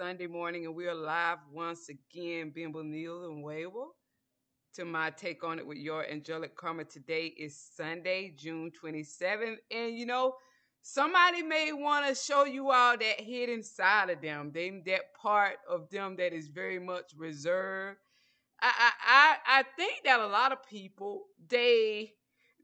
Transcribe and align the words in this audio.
Sunday 0.00 0.28
morning, 0.28 0.64
and 0.64 0.74
we 0.74 0.86
are 0.86 0.94
live 0.94 1.40
once 1.52 1.90
again. 1.90 2.52
Bimble 2.54 2.82
Neal 2.82 3.26
and 3.26 3.44
Wayble 3.44 3.88
to 4.72 4.86
my 4.86 5.10
take 5.10 5.44
on 5.44 5.58
it 5.58 5.66
with 5.66 5.76
your 5.76 6.08
angelic 6.10 6.56
karma. 6.56 6.84
Today 6.84 7.26
is 7.26 7.54
Sunday, 7.76 8.32
June 8.34 8.72
27th. 8.82 9.56
And 9.70 9.94
you 9.98 10.06
know, 10.06 10.36
somebody 10.80 11.42
may 11.42 11.72
want 11.74 12.08
to 12.08 12.14
show 12.14 12.46
you 12.46 12.70
all 12.70 12.96
that 12.96 13.20
hidden 13.20 13.62
side 13.62 14.08
of 14.08 14.22
them, 14.22 14.52
they, 14.54 14.70
that 14.86 15.12
part 15.20 15.56
of 15.68 15.90
them 15.90 16.16
that 16.16 16.32
is 16.32 16.48
very 16.48 16.78
much 16.78 17.12
reserved. 17.14 17.98
I, 18.62 18.92
I, 19.06 19.36
I 19.58 19.64
think 19.76 20.04
that 20.06 20.18
a 20.18 20.26
lot 20.26 20.52
of 20.52 20.66
people, 20.66 21.24
they 21.46 22.14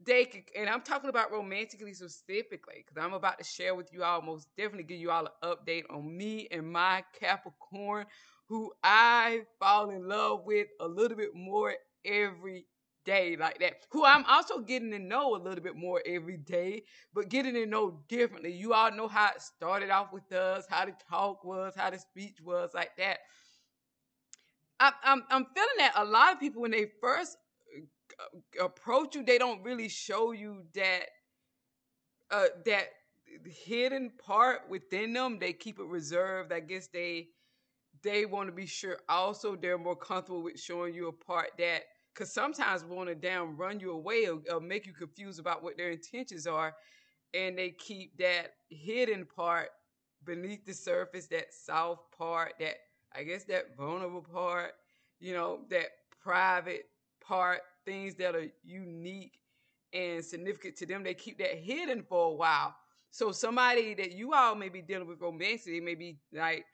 they 0.05 0.25
could, 0.25 0.43
and 0.55 0.69
I'm 0.69 0.81
talking 0.81 1.09
about 1.09 1.31
romantically 1.31 1.93
specifically, 1.93 2.85
because 2.85 3.03
I'm 3.03 3.13
about 3.13 3.37
to 3.39 3.43
share 3.43 3.75
with 3.75 3.91
you 3.91 4.03
all, 4.03 4.21
most 4.21 4.47
definitely 4.57 4.83
give 4.83 4.99
you 4.99 5.11
all 5.11 5.25
an 5.25 5.31
update 5.43 5.83
on 5.89 6.15
me 6.15 6.47
and 6.51 6.71
my 6.71 7.03
Capricorn, 7.19 8.05
who 8.47 8.71
I 8.83 9.41
fall 9.59 9.89
in 9.89 10.07
love 10.07 10.45
with 10.45 10.67
a 10.79 10.87
little 10.87 11.17
bit 11.17 11.35
more 11.35 11.73
every 12.05 12.65
day, 13.05 13.37
like 13.39 13.59
that. 13.59 13.85
Who 13.91 14.05
I'm 14.05 14.25
also 14.25 14.59
getting 14.59 14.91
to 14.91 14.99
know 14.99 15.35
a 15.35 15.41
little 15.41 15.63
bit 15.63 15.75
more 15.75 16.01
every 16.05 16.37
day, 16.37 16.83
but 17.13 17.29
getting 17.29 17.53
to 17.55 17.65
know 17.65 18.01
differently. 18.07 18.51
You 18.51 18.73
all 18.73 18.91
know 18.91 19.07
how 19.07 19.29
it 19.35 19.41
started 19.41 19.89
off 19.89 20.13
with 20.13 20.31
us, 20.31 20.65
how 20.69 20.85
the 20.85 20.93
talk 21.09 21.43
was, 21.43 21.73
how 21.75 21.89
the 21.89 21.99
speech 21.99 22.37
was, 22.43 22.71
like 22.73 22.91
that. 22.97 23.19
I'm, 24.79 24.93
I'm, 25.03 25.23
I'm 25.29 25.45
feeling 25.55 25.77
that 25.79 25.93
a 25.95 26.05
lot 26.05 26.33
of 26.33 26.39
people 26.39 26.61
when 26.61 26.71
they 26.71 26.87
first 27.01 27.37
approach 28.61 29.15
you, 29.15 29.23
they 29.23 29.37
don't 29.37 29.63
really 29.63 29.89
show 29.89 30.31
you 30.31 30.63
that 30.75 31.05
uh, 32.31 32.45
that 32.65 32.87
hidden 33.45 34.11
part 34.17 34.61
within 34.69 35.13
them. 35.13 35.39
They 35.39 35.53
keep 35.53 35.79
it 35.79 35.85
reserved. 35.85 36.51
I 36.51 36.59
guess 36.59 36.87
they 36.87 37.29
they 38.03 38.25
want 38.25 38.49
to 38.49 38.53
be 38.53 38.65
sure. 38.65 38.99
Also, 39.09 39.55
they're 39.55 39.77
more 39.77 39.95
comfortable 39.95 40.43
with 40.43 40.59
showing 40.59 40.93
you 40.93 41.07
a 41.07 41.13
part 41.13 41.51
that 41.59 41.83
because 42.13 42.33
sometimes 42.33 42.83
want 42.83 43.09
to 43.09 43.15
down 43.15 43.57
run 43.57 43.79
you 43.79 43.91
away 43.91 44.27
or, 44.27 44.41
or 44.51 44.59
make 44.59 44.85
you 44.87 44.93
confused 44.93 45.39
about 45.39 45.63
what 45.63 45.77
their 45.77 45.91
intentions 45.91 46.47
are, 46.47 46.75
and 47.33 47.57
they 47.57 47.71
keep 47.71 48.17
that 48.17 48.53
hidden 48.69 49.25
part 49.25 49.69
beneath 50.25 50.65
the 50.65 50.73
surface, 50.73 51.27
that 51.27 51.53
soft 51.53 52.11
part, 52.17 52.53
that 52.59 52.75
I 53.15 53.23
guess 53.23 53.45
that 53.45 53.75
vulnerable 53.77 54.21
part, 54.21 54.73
you 55.19 55.33
know, 55.33 55.61
that 55.69 55.87
private 56.21 56.85
part 57.21 57.61
things 57.87 58.15
that 58.15 58.35
are 58.35 58.47
unique 58.65 59.39
and 59.93 60.23
significant 60.23 60.75
to 60.77 60.85
them, 60.85 61.03
they 61.03 61.15
keep 61.15 61.39
that 61.39 61.57
hidden 61.57 62.03
for 62.03 62.27
a 62.31 62.35
while. 62.35 62.75
So 63.09 63.31
somebody 63.31 63.95
that 63.95 64.11
you 64.11 64.33
all 64.33 64.55
may 64.55 64.69
be 64.69 64.81
dealing 64.81 65.07
with 65.07 65.21
romantically 65.21 65.79
may 65.79 65.95
be 65.95 66.19
like 66.33 66.65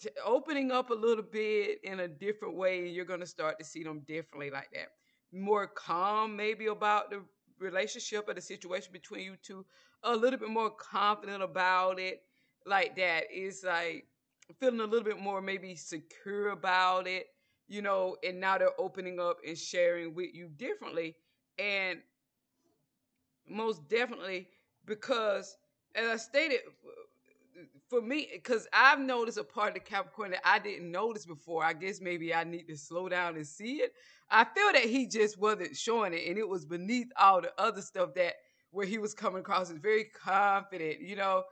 t- 0.00 0.10
opening 0.24 0.70
up 0.70 0.90
a 0.90 0.94
little 0.94 1.24
bit 1.24 1.80
in 1.82 2.00
a 2.00 2.08
different 2.08 2.56
way, 2.56 2.80
and 2.80 2.94
you're 2.94 3.06
gonna 3.06 3.26
start 3.26 3.58
to 3.58 3.64
see 3.64 3.82
them 3.82 4.00
differently 4.06 4.50
like 4.50 4.70
that. 4.74 4.88
More 5.32 5.66
calm, 5.66 6.36
maybe 6.36 6.66
about 6.66 7.10
the 7.10 7.22
relationship 7.58 8.28
or 8.28 8.34
the 8.34 8.40
situation 8.42 8.92
between 8.92 9.24
you 9.24 9.36
two. 9.42 9.64
A 10.04 10.14
little 10.14 10.38
bit 10.38 10.50
more 10.50 10.70
confident 10.70 11.42
about 11.42 11.98
it, 11.98 12.22
like 12.66 12.96
that. 12.96 13.24
It's 13.30 13.64
like 13.64 14.06
feeling 14.60 14.80
a 14.80 14.84
little 14.84 15.04
bit 15.04 15.18
more 15.18 15.40
maybe 15.40 15.74
secure 15.74 16.50
about 16.50 17.06
it 17.06 17.26
you 17.68 17.82
know, 17.82 18.16
and 18.26 18.40
now 18.40 18.58
they're 18.58 18.78
opening 18.78 19.20
up 19.20 19.38
and 19.46 19.56
sharing 19.56 20.14
with 20.14 20.34
you 20.34 20.48
differently. 20.56 21.16
And 21.58 21.98
most 23.48 23.88
definitely 23.88 24.48
because, 24.86 25.56
as 25.94 26.08
I 26.08 26.16
stated, 26.16 26.60
for 27.88 28.00
me, 28.00 28.28
because 28.32 28.66
I've 28.72 29.00
noticed 29.00 29.38
a 29.38 29.44
part 29.44 29.68
of 29.68 29.74
the 29.74 29.80
Capricorn 29.80 30.30
that 30.32 30.46
I 30.46 30.58
didn't 30.58 30.90
notice 30.90 31.26
before. 31.26 31.64
I 31.64 31.72
guess 31.72 32.00
maybe 32.00 32.34
I 32.34 32.44
need 32.44 32.68
to 32.68 32.76
slow 32.76 33.08
down 33.08 33.36
and 33.36 33.46
see 33.46 33.76
it. 33.76 33.92
I 34.30 34.44
feel 34.44 34.72
that 34.72 34.84
he 34.84 35.06
just 35.06 35.38
wasn't 35.38 35.76
showing 35.76 36.12
it, 36.12 36.28
and 36.28 36.38
it 36.38 36.48
was 36.48 36.66
beneath 36.66 37.08
all 37.18 37.40
the 37.40 37.52
other 37.58 37.80
stuff 37.80 38.14
that 38.16 38.34
where 38.70 38.86
he 38.86 38.98
was 38.98 39.14
coming 39.14 39.40
across 39.40 39.70
as 39.70 39.78
very 39.78 40.04
confident, 40.04 41.00
you 41.00 41.16
know, 41.16 41.44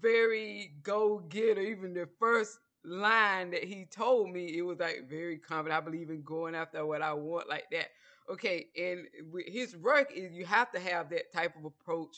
very 0.00 0.74
go 0.82 1.20
getter. 1.28 1.60
Even 1.60 1.94
the 1.94 2.08
first 2.18 2.58
line 2.84 3.50
that 3.50 3.64
he 3.64 3.86
told 3.86 4.30
me, 4.30 4.56
it 4.56 4.62
was 4.62 4.78
like 4.78 5.08
very 5.08 5.38
confident. 5.38 5.80
I 5.80 5.84
believe 5.84 6.10
in 6.10 6.22
going 6.22 6.54
after 6.54 6.84
what 6.86 7.02
I 7.02 7.12
want, 7.14 7.48
like 7.48 7.64
that. 7.72 7.88
Okay, 8.30 8.66
and 8.76 9.06
his 9.46 9.76
work 9.76 10.10
is 10.14 10.32
you 10.32 10.46
have 10.46 10.70
to 10.72 10.80
have 10.80 11.10
that 11.10 11.32
type 11.32 11.54
of 11.58 11.64
approach, 11.66 12.16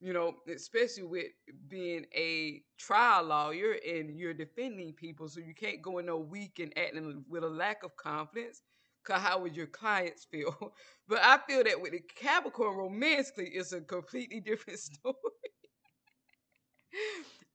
you 0.00 0.12
know, 0.12 0.34
especially 0.54 1.02
with 1.02 1.26
being 1.68 2.06
a 2.14 2.62
trial 2.78 3.24
lawyer 3.24 3.76
and 3.86 4.16
you're 4.18 4.34
defending 4.34 4.92
people, 4.92 5.28
so 5.28 5.40
you 5.40 5.54
can't 5.54 5.82
go 5.82 5.98
in 5.98 6.06
no 6.06 6.18
weak 6.18 6.60
and 6.60 6.76
acting 6.78 7.24
with 7.28 7.42
a 7.42 7.48
lack 7.48 7.82
of 7.82 7.96
confidence. 7.96 8.62
Cause 9.04 9.20
how 9.22 9.40
would 9.40 9.56
your 9.56 9.66
clients 9.66 10.24
feel? 10.24 10.74
But 11.08 11.20
I 11.22 11.38
feel 11.48 11.64
that 11.64 11.80
with 11.80 11.92
the 11.92 12.00
Capricorn 12.16 12.76
romantically, 12.76 13.46
it's 13.54 13.72
a 13.72 13.80
completely 13.80 14.40
different 14.40 14.78
story. 14.78 15.14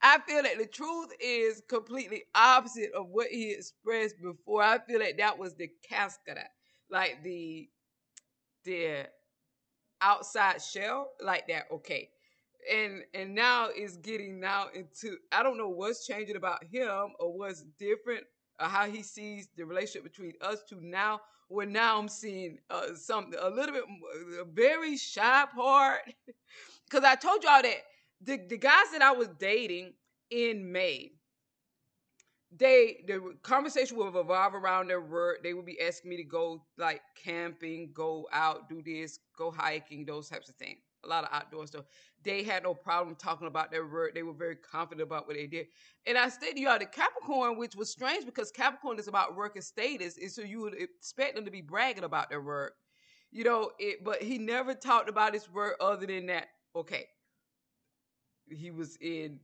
I 0.03 0.19
feel 0.27 0.43
that 0.43 0.57
the 0.59 0.67
truth 0.67 1.09
is 1.21 1.63
completely 1.69 2.23
opposite 2.35 2.91
of 2.93 3.07
what 3.09 3.27
he 3.29 3.51
expressed 3.53 4.21
before. 4.21 4.63
I 4.63 4.79
feel 4.79 4.99
that 4.99 5.17
that 5.17 5.39
was 5.39 5.55
the 5.55 5.69
cascara, 5.89 6.45
like 6.89 7.23
the 7.23 7.69
the 8.65 9.07
outside 10.01 10.61
shell, 10.61 11.11
like 11.21 11.47
that. 11.47 11.65
Okay, 11.71 12.09
and 12.71 13.03
and 13.13 13.35
now 13.35 13.69
is 13.75 13.97
getting 13.97 14.39
now 14.39 14.67
into 14.73 15.17
I 15.31 15.43
don't 15.43 15.57
know 15.57 15.69
what's 15.69 16.05
changing 16.07 16.35
about 16.35 16.63
him 16.65 17.13
or 17.19 17.37
what's 17.37 17.63
different 17.79 18.23
or 18.59 18.67
how 18.67 18.87
he 18.87 19.03
sees 19.03 19.49
the 19.57 19.65
relationship 19.65 20.03
between 20.03 20.33
us 20.41 20.63
two 20.67 20.79
now. 20.81 21.21
Where 21.49 21.67
now 21.67 21.99
I'm 21.99 22.09
seeing 22.09 22.57
uh, 22.71 22.95
something 22.95 23.39
a 23.39 23.49
little 23.49 23.73
bit 23.75 23.83
a 24.41 24.45
very 24.45 24.97
shy 24.97 25.45
part 25.55 26.01
because 26.89 27.03
I 27.05 27.15
told 27.15 27.43
y'all 27.43 27.61
that 27.61 27.77
the 28.23 28.39
the 28.49 28.57
guys 28.57 28.91
that 28.93 29.01
I 29.01 29.11
was 29.11 29.29
dating 29.39 29.93
in 30.29 30.71
May 30.71 31.11
they 32.57 33.03
the 33.07 33.35
conversation 33.41 33.97
would 33.97 34.13
revolve 34.13 34.53
around 34.53 34.87
their 34.87 35.01
work. 35.01 35.43
They 35.43 35.53
would 35.53 35.65
be 35.65 35.81
asking 35.81 36.09
me 36.09 36.17
to 36.17 36.23
go 36.23 36.63
like 36.77 37.01
camping, 37.23 37.91
go 37.93 38.27
out, 38.31 38.69
do 38.69 38.81
this, 38.81 39.19
go 39.37 39.51
hiking, 39.51 40.05
those 40.05 40.29
types 40.29 40.49
of 40.49 40.55
things. 40.55 40.79
A 41.03 41.07
lot 41.07 41.23
of 41.23 41.29
outdoor 41.33 41.67
stuff. 41.67 41.85
They 42.23 42.43
had 42.43 42.63
no 42.63 42.73
problem 42.73 43.15
talking 43.15 43.47
about 43.47 43.71
their 43.71 43.85
work. 43.85 44.13
They 44.13 44.23
were 44.23 44.33
very 44.33 44.55
confident 44.55 45.05
about 45.05 45.27
what 45.27 45.35
they 45.35 45.47
did. 45.47 45.65
And 46.05 46.17
I 46.17 46.29
stated 46.29 46.59
you 46.59 46.69
all 46.69 46.79
the 46.79 46.85
Capricorn, 46.85 47.57
which 47.57 47.75
was 47.75 47.91
strange 47.91 48.25
because 48.25 48.51
Capricorn 48.51 48.99
is 48.99 49.09
about 49.09 49.35
work 49.35 49.55
and 49.55 49.65
status, 49.65 50.17
and 50.17 50.31
so 50.31 50.41
you 50.43 50.61
would 50.61 50.75
expect 50.75 51.35
them 51.35 51.43
to 51.43 51.51
be 51.51 51.61
bragging 51.61 52.05
about 52.05 52.29
their 52.29 52.41
work, 52.41 52.75
you 53.31 53.43
know. 53.43 53.71
It, 53.79 54.03
but 54.05 54.21
he 54.21 54.37
never 54.37 54.73
talked 54.73 55.09
about 55.09 55.33
his 55.33 55.51
work 55.51 55.75
other 55.81 56.05
than 56.05 56.27
that. 56.27 56.47
Okay, 56.73 57.05
he 58.49 58.71
was 58.71 58.97
in 59.01 59.39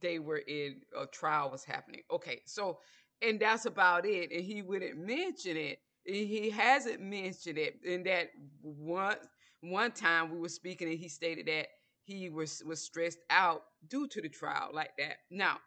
they 0.00 0.18
were 0.18 0.42
in 0.46 0.82
a 1.00 1.06
trial 1.06 1.50
was 1.50 1.64
happening. 1.64 2.02
Okay, 2.10 2.42
so 2.44 2.78
and 3.22 3.40
that's 3.40 3.64
about 3.64 4.04
it. 4.06 4.30
And 4.32 4.44
he 4.44 4.62
wouldn't 4.62 4.98
mention 4.98 5.56
it. 5.56 5.78
He 6.04 6.50
hasn't 6.50 7.00
mentioned 7.00 7.58
it. 7.58 7.80
And 7.88 8.04
that 8.06 8.28
one 8.62 9.16
one 9.60 9.92
time 9.92 10.30
we 10.30 10.38
were 10.38 10.48
speaking 10.48 10.88
and 10.88 10.98
he 10.98 11.08
stated 11.08 11.46
that 11.46 11.68
he 12.04 12.28
was 12.28 12.62
was 12.66 12.82
stressed 12.82 13.20
out 13.30 13.62
due 13.88 14.06
to 14.08 14.20
the 14.20 14.28
trial 14.28 14.70
like 14.72 14.96
that. 14.98 15.18
Now, 15.30 15.58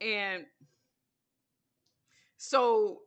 and 0.00 0.44
so 2.36 3.00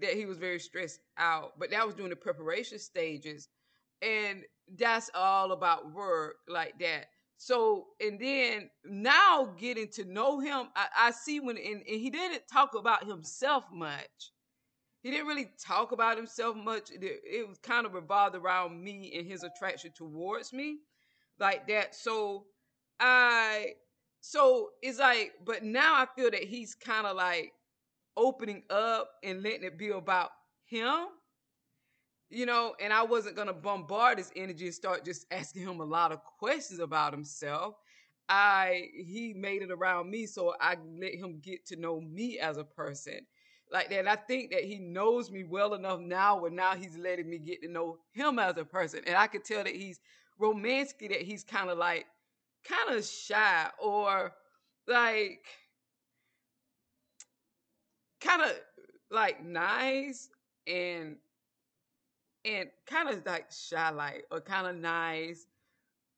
that 0.00 0.14
he 0.14 0.26
was 0.26 0.38
very 0.38 0.58
stressed 0.58 1.00
out, 1.18 1.58
but 1.58 1.70
that 1.70 1.86
was 1.86 1.94
during 1.94 2.10
the 2.10 2.16
preparation 2.16 2.78
stages. 2.78 3.48
And 4.02 4.44
that's 4.76 5.10
all 5.14 5.52
about 5.52 5.92
work 5.92 6.36
like 6.48 6.78
that. 6.80 7.06
So, 7.42 7.86
and 8.02 8.20
then 8.20 8.68
now 8.84 9.54
getting 9.58 9.88
to 9.92 10.04
know 10.04 10.40
him, 10.40 10.68
I, 10.76 10.88
I 10.94 11.10
see 11.10 11.40
when, 11.40 11.56
and, 11.56 11.76
and, 11.76 11.82
he 11.86 12.10
didn't 12.10 12.42
talk 12.52 12.74
about 12.74 13.06
himself 13.06 13.64
much. 13.72 14.32
He 15.02 15.10
didn't 15.10 15.26
really 15.26 15.48
talk 15.58 15.92
about 15.92 16.18
himself 16.18 16.54
much. 16.54 16.90
It, 16.90 17.02
it 17.02 17.48
was 17.48 17.56
kind 17.56 17.86
of 17.86 17.94
revolved 17.94 18.36
around 18.36 18.84
me 18.84 19.14
and 19.16 19.26
his 19.26 19.42
attraction 19.42 19.90
towards 19.96 20.52
me, 20.52 20.80
like 21.38 21.66
that. 21.68 21.94
So, 21.94 22.44
I, 23.00 23.68
so 24.20 24.68
it's 24.82 24.98
like, 24.98 25.32
but 25.42 25.64
now 25.64 25.94
I 25.94 26.04
feel 26.14 26.30
that 26.30 26.44
he's 26.44 26.74
kind 26.74 27.06
of 27.06 27.16
like 27.16 27.52
opening 28.18 28.64
up 28.68 29.12
and 29.24 29.42
letting 29.42 29.64
it 29.64 29.78
be 29.78 29.88
about 29.88 30.28
him 30.66 31.06
you 32.30 32.46
know, 32.46 32.74
and 32.80 32.92
I 32.92 33.02
wasn't 33.02 33.36
gonna 33.36 33.52
bombard 33.52 34.18
his 34.18 34.30
energy 34.36 34.66
and 34.66 34.74
start 34.74 35.04
just 35.04 35.26
asking 35.32 35.62
him 35.62 35.80
a 35.80 35.84
lot 35.84 36.12
of 36.12 36.24
questions 36.24 36.80
about 36.80 37.12
himself. 37.12 37.74
I 38.28 38.88
he 38.94 39.34
made 39.34 39.62
it 39.62 39.72
around 39.72 40.08
me, 40.08 40.26
so 40.26 40.54
I 40.60 40.76
let 40.98 41.14
him 41.14 41.40
get 41.42 41.66
to 41.66 41.76
know 41.76 42.00
me 42.00 42.38
as 42.38 42.56
a 42.56 42.64
person 42.64 43.26
like 43.72 43.90
that. 43.90 44.06
I 44.06 44.16
think 44.16 44.52
that 44.52 44.64
he 44.64 44.78
knows 44.78 45.30
me 45.30 45.44
well 45.44 45.74
enough 45.74 46.00
now, 46.00 46.38
where 46.38 46.50
now 46.50 46.74
he's 46.74 46.96
letting 46.96 47.28
me 47.28 47.38
get 47.38 47.60
to 47.62 47.68
know 47.68 47.98
him 48.12 48.38
as 48.38 48.56
a 48.56 48.64
person, 48.64 49.00
and 49.06 49.16
I 49.16 49.26
could 49.26 49.44
tell 49.44 49.64
that 49.64 49.74
he's 49.74 50.00
romantic, 50.38 51.10
that 51.10 51.22
he's 51.22 51.42
kind 51.42 51.70
of 51.70 51.78
like 51.78 52.06
kind 52.64 52.96
of 52.96 53.04
shy 53.04 53.68
or 53.82 54.32
like 54.86 55.44
kind 58.20 58.42
of 58.42 58.52
like 59.10 59.44
nice 59.44 60.28
and 60.66 61.16
and 62.44 62.68
kind 62.86 63.08
of 63.08 63.24
like 63.26 63.46
shy 63.52 63.90
like 63.90 64.24
or 64.30 64.40
kind 64.40 64.66
of 64.66 64.76
nice. 64.76 65.46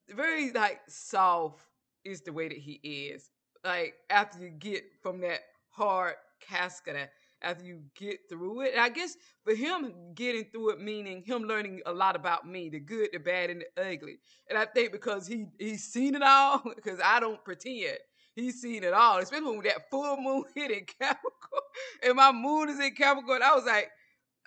Very 0.08 0.52
like 0.52 0.80
soft 0.88 1.64
is 2.04 2.22
the 2.22 2.32
way 2.32 2.48
that 2.48 2.58
he 2.58 2.72
is. 2.82 3.30
Like 3.64 3.94
after 4.10 4.40
you 4.40 4.50
get 4.50 4.84
from 5.02 5.20
that 5.20 5.40
hard 5.70 6.14
casket 6.40 7.10
after 7.42 7.64
you 7.64 7.80
get 7.94 8.18
through 8.28 8.62
it 8.62 8.74
i 8.78 8.88
guess 8.88 9.16
for 9.44 9.54
him 9.54 9.92
getting 10.14 10.44
through 10.44 10.70
it 10.70 10.80
meaning 10.80 11.22
him 11.24 11.42
learning 11.42 11.80
a 11.86 11.92
lot 11.92 12.16
about 12.16 12.46
me 12.46 12.68
the 12.68 12.80
good 12.80 13.08
the 13.12 13.18
bad 13.18 13.50
and 13.50 13.62
the 13.76 13.90
ugly. 13.90 14.18
And 14.48 14.58
i 14.58 14.64
think 14.64 14.92
because 14.92 15.26
he 15.26 15.46
he's 15.58 15.84
seen 15.84 16.14
it 16.14 16.22
all 16.22 16.62
because 16.76 17.00
i 17.04 17.20
don't 17.20 17.42
pretend. 17.44 17.98
He's 18.34 18.62
seen 18.62 18.82
it 18.82 18.94
all 18.94 19.18
especially 19.18 19.50
when 19.50 19.64
that 19.64 19.90
full 19.90 20.16
moon 20.16 20.44
hit 20.54 20.70
in 20.70 20.84
capricorn 20.84 21.62
and 22.02 22.14
my 22.14 22.32
moon 22.32 22.70
is 22.70 22.80
in 22.80 22.94
capricorn 22.94 23.42
i 23.42 23.54
was 23.54 23.64
like 23.64 23.90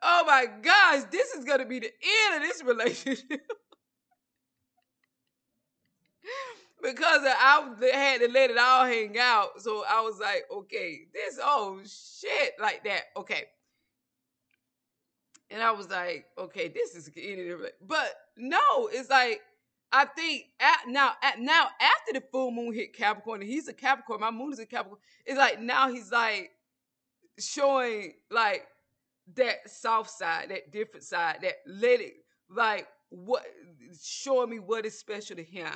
oh 0.02 0.24
my 0.26 0.46
gosh, 0.62 1.04
this 1.12 1.32
is 1.32 1.46
going 1.46 1.60
to 1.60 1.66
be 1.66 1.80
the 1.80 1.92
end 2.28 2.36
of 2.36 2.42
this 2.42 2.64
relationship. 2.64 3.30
because 6.86 7.22
I 7.26 7.74
had 7.94 8.22
to 8.22 8.28
let 8.30 8.52
it 8.52 8.58
all 8.58 8.86
hang 8.86 9.18
out. 9.18 9.62
So 9.62 9.84
I 9.90 10.02
was 10.02 10.20
like, 10.20 10.44
okay, 10.52 11.02
this, 11.14 11.40
oh 11.42 11.80
shit, 11.84 12.54
like 12.60 12.84
that. 12.84 13.04
Okay. 13.18 13.46
And 15.50 15.62
I 15.62 15.72
was 15.72 15.90
like, 15.90 16.26
okay, 16.38 16.68
this 16.68 16.96
is 16.96 17.10
getting 17.10 17.58
But 17.82 18.14
no, 18.38 18.90
it's 18.92 19.10
like, 19.10 19.42
I 19.92 20.06
think 20.06 20.46
at 20.60 20.82
now, 20.88 21.14
at 21.24 21.40
now 21.40 21.68
after 21.80 22.14
the 22.14 22.24
full 22.32 22.52
moon 22.52 22.74
hit 22.74 22.96
Capricorn, 22.96 23.42
and 23.42 23.50
he's 23.50 23.68
a 23.68 23.74
Capricorn, 23.74 24.20
my 24.20 24.32
moon 24.32 24.52
is 24.54 24.60
a 24.60 24.66
Capricorn. 24.66 25.00
It's 25.26 25.38
like 25.38 25.62
now 25.62 25.92
he's 25.92 26.12
like 26.12 26.52
showing 27.40 28.14
like 28.30 28.68
that 29.34 29.70
soft 29.70 30.12
side, 30.12 30.50
that 30.50 30.72
different 30.72 31.04
side, 31.04 31.40
that 31.42 31.56
let 31.66 32.00
it 32.00 32.14
like 32.50 32.88
what 33.10 33.46
showing 34.04 34.50
me 34.50 34.60
what 34.60 34.86
is 34.86 34.98
special 34.98 35.36
to 35.36 35.44
him. 35.44 35.72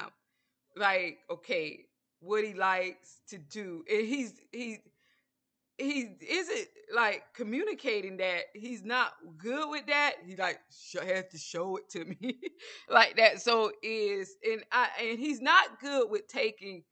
Like, 0.75 1.19
okay, 1.29 1.85
what 2.19 2.43
he 2.43 2.53
likes 2.53 3.21
to 3.29 3.37
do. 3.37 3.83
And 3.89 4.05
he's 4.07 4.33
he 4.51 4.79
he 5.77 6.09
isn't 6.27 6.67
like 6.93 7.23
communicating 7.33 8.17
that 8.17 8.43
he's 8.53 8.83
not 8.83 9.13
good 9.37 9.69
with 9.69 9.87
that. 9.87 10.15
He 10.25 10.35
like 10.35 10.59
sh- 10.69 10.97
has 11.01 11.25
to 11.31 11.37
show 11.37 11.77
it 11.77 11.89
to 11.91 12.05
me 12.21 12.39
like 12.89 13.17
that. 13.17 13.41
So 13.41 13.71
is 13.81 14.35
and 14.43 14.63
I 14.71 14.89
and 15.01 15.19
he's 15.19 15.41
not 15.41 15.79
good 15.79 16.09
with 16.09 16.27
taking 16.27 16.83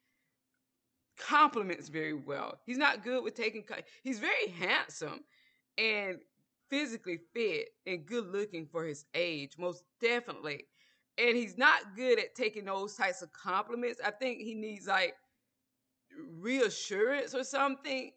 compliments 1.20 1.90
very 1.90 2.14
well. 2.14 2.60
He's 2.66 2.78
not 2.78 3.04
good 3.04 3.24
with 3.24 3.36
taking. 3.36 3.64
He's 4.04 4.20
very 4.20 4.48
handsome 4.60 5.22
and 5.78 6.18
physically 6.70 7.20
fit 7.34 7.70
and 7.86 8.06
good 8.06 8.28
looking 8.28 8.68
for 8.68 8.84
his 8.84 9.06
age, 9.14 9.54
most 9.58 9.84
definitely. 10.02 10.66
And 11.18 11.36
he's 11.36 11.58
not 11.58 11.96
good 11.96 12.20
at 12.20 12.36
taking 12.36 12.66
those 12.66 12.96
types 12.96 13.22
of 13.22 13.32
compliments. 13.34 14.00
I 14.06 14.12
think 14.12 14.40
he 14.40 14.54
needs 14.54 14.88
like 14.88 15.16
reassurance 16.40 17.34
or 17.34 17.44
something. 17.44 18.12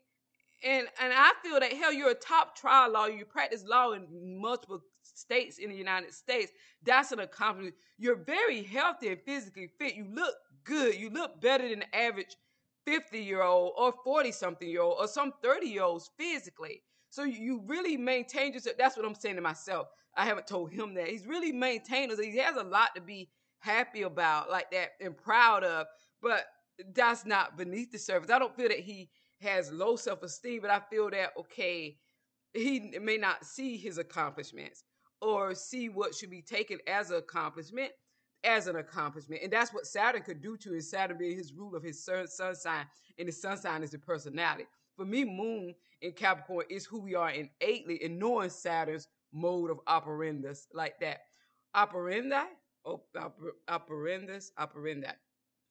And 0.63 0.87
and 1.01 1.13
I 1.15 1.33
feel 1.43 1.59
that 1.61 1.73
hell, 1.73 1.93
you're 1.93 2.11
a 2.11 2.15
top 2.15 2.55
trial 2.57 2.93
lawyer. 2.93 3.13
You 3.13 3.25
practice 3.25 3.65
law 3.67 3.93
in 3.93 4.07
multiple 4.41 4.83
states 5.03 5.59
in 5.59 5.71
the 5.71 5.77
United 5.77 6.13
States. 6.13 6.53
That's 6.85 7.13
an 7.13 7.21
accomplishment. 7.21 7.75
You're 7.99 8.17
very 8.25 8.63
healthy 8.63 9.09
and 9.09 9.21
physically 9.25 9.71
fit. 9.79 9.95
You 9.95 10.07
look 10.13 10.35
good. 10.65 10.97
You 10.97 11.11
look 11.11 11.41
better 11.41 11.69
than 11.69 11.81
the 11.81 11.97
average 11.97 12.37
50 12.87 13.19
year 13.19 13.43
old 13.43 13.73
or 13.77 13.95
40 14.05 14.33
something 14.33 14.69
year 14.69 14.83
old 14.83 14.97
or 14.99 15.09
some 15.09 15.33
30 15.43 15.67
year 15.67 15.83
olds 15.83 16.11
physically. 16.19 16.83
So 17.11 17.25
you 17.25 17.63
really 17.67 17.97
maintain 17.97 18.53
yourself. 18.53 18.77
That's 18.79 18.97
what 18.97 19.05
I'm 19.05 19.15
saying 19.15 19.37
to 19.37 19.43
myself. 19.43 19.89
I 20.17 20.25
haven't 20.25 20.47
told 20.47 20.71
him 20.71 20.95
that. 20.95 21.09
He's 21.09 21.27
really 21.27 21.53
maintained. 21.53 22.13
He 22.21 22.37
has 22.39 22.57
a 22.57 22.63
lot 22.63 22.91
to 22.95 23.01
be 23.01 23.31
happy 23.59 24.03
about, 24.03 24.51
like 24.51 24.71
that, 24.71 24.91
and 25.01 25.17
proud 25.17 25.65
of. 25.65 25.87
But 26.23 26.47
that's 26.95 27.27
not 27.27 27.57
beneath 27.57 27.93
the 27.93 27.99
surface. 27.99 28.31
I 28.31 28.39
don't 28.39 28.57
feel 28.57 28.69
that 28.69 28.81
he 28.81 29.11
has 29.41 29.73
low 29.73 29.97
self 29.97 30.23
esteem, 30.23 30.61
but 30.63 30.71
I 30.71 30.81
feel 30.91 31.11
that, 31.11 31.31
okay, 31.39 31.97
he 32.55 32.99
may 33.01 33.17
not 33.17 33.45
see 33.45 33.77
his 33.77 33.99
accomplishments 33.99 34.85
or 35.21 35.55
see 35.55 35.89
what 35.89 36.15
should 36.15 36.31
be 36.31 36.43
taken 36.43 36.79
as 36.87 37.11
an 37.11 37.17
accomplishment 37.17 37.93
as 38.45 38.67
an 38.67 38.77
accomplishment. 38.77 39.43
And 39.43 39.53
that's 39.53 39.73
what 39.73 39.87
Saturn 39.87 40.23
could 40.23 40.41
do 40.41 40.57
to 40.59 40.73
his 40.73 40.91
Saturn 40.91 41.19
being 41.19 41.37
his 41.37 41.53
rule 41.53 41.75
of 41.77 41.83
his 41.83 42.03
sun, 42.05 42.27
sun 42.27 42.55
sign, 42.55 42.87
and 43.19 43.29
his 43.29 43.41
sun 43.41 43.57
sign 43.57 43.83
is 43.83 43.91
the 43.91 43.99
personality. 43.99 44.67
For 45.01 45.07
me, 45.07 45.25
Moon 45.25 45.75
in 46.03 46.13
Capricorn 46.13 46.67
is 46.69 46.85
who 46.85 47.01
we 47.01 47.15
are 47.15 47.31
innately 47.31 48.05
and 48.05 48.19
knowing 48.19 48.51
Saturn's 48.51 49.09
mode 49.33 49.71
of 49.71 49.83
operandus 49.87 50.67
like 50.75 51.01
that. 51.01 51.21
Operandi? 51.75 52.37
Oh, 52.85 53.01
oper, 53.17 53.53
operandus, 53.67 54.51
operandi, 54.59 55.09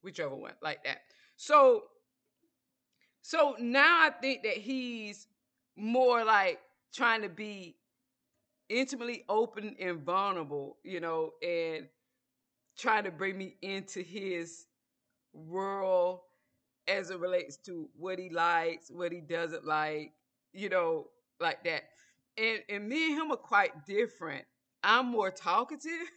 whichever 0.01 0.35
one, 0.35 0.53
like 0.63 0.83
that. 0.83 1.01
So, 1.35 1.83
so 3.21 3.55
now 3.59 3.99
I 4.01 4.09
think 4.19 4.41
that 4.41 4.57
he's 4.57 5.27
more 5.77 6.23
like 6.23 6.59
trying 6.91 7.21
to 7.21 7.29
be 7.29 7.75
intimately 8.67 9.25
open 9.29 9.75
and 9.79 9.99
vulnerable, 9.99 10.77
you 10.83 11.01
know, 11.01 11.33
and 11.43 11.87
trying 12.75 13.03
to 13.03 13.11
bring 13.11 13.37
me 13.37 13.57
into 13.61 14.01
his 14.01 14.65
world 15.33 16.21
as 16.89 17.11
it 17.11 17.19
relates 17.19 17.57
to 17.57 17.89
what 17.97 18.19
he 18.19 18.29
likes, 18.29 18.89
what 18.91 19.11
he 19.11 19.21
doesn't 19.21 19.65
like, 19.65 20.13
you 20.53 20.69
know, 20.69 21.07
like 21.39 21.63
that. 21.65 21.83
And 22.37 22.59
and 22.69 22.87
me 22.89 23.11
and 23.13 23.21
him 23.21 23.31
are 23.31 23.37
quite 23.37 23.85
different. 23.85 24.45
I'm 24.83 25.07
more 25.07 25.31
talkative. 25.31 25.91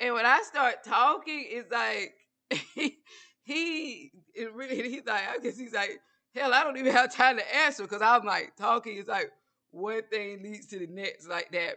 And 0.00 0.14
when 0.14 0.26
I 0.26 0.42
start 0.42 0.84
talking, 0.84 1.44
it's 1.48 1.70
like 1.72 2.14
he, 3.42 4.12
it 4.34 4.52
really 4.54 4.88
he's 4.88 5.04
like, 5.06 5.22
I 5.28 5.38
guess 5.38 5.58
he's 5.58 5.72
like, 5.72 6.00
hell, 6.34 6.54
I 6.54 6.62
don't 6.62 6.76
even 6.76 6.92
have 6.92 7.12
time 7.14 7.36
to 7.38 7.56
answer 7.56 7.82
because 7.82 8.02
I'm 8.02 8.24
like 8.24 8.54
talking. 8.56 8.96
It's 8.98 9.08
like 9.08 9.30
one 9.70 10.02
thing 10.10 10.42
leads 10.42 10.66
to 10.68 10.78
the 10.78 10.86
next, 10.86 11.28
like 11.28 11.50
that, 11.52 11.76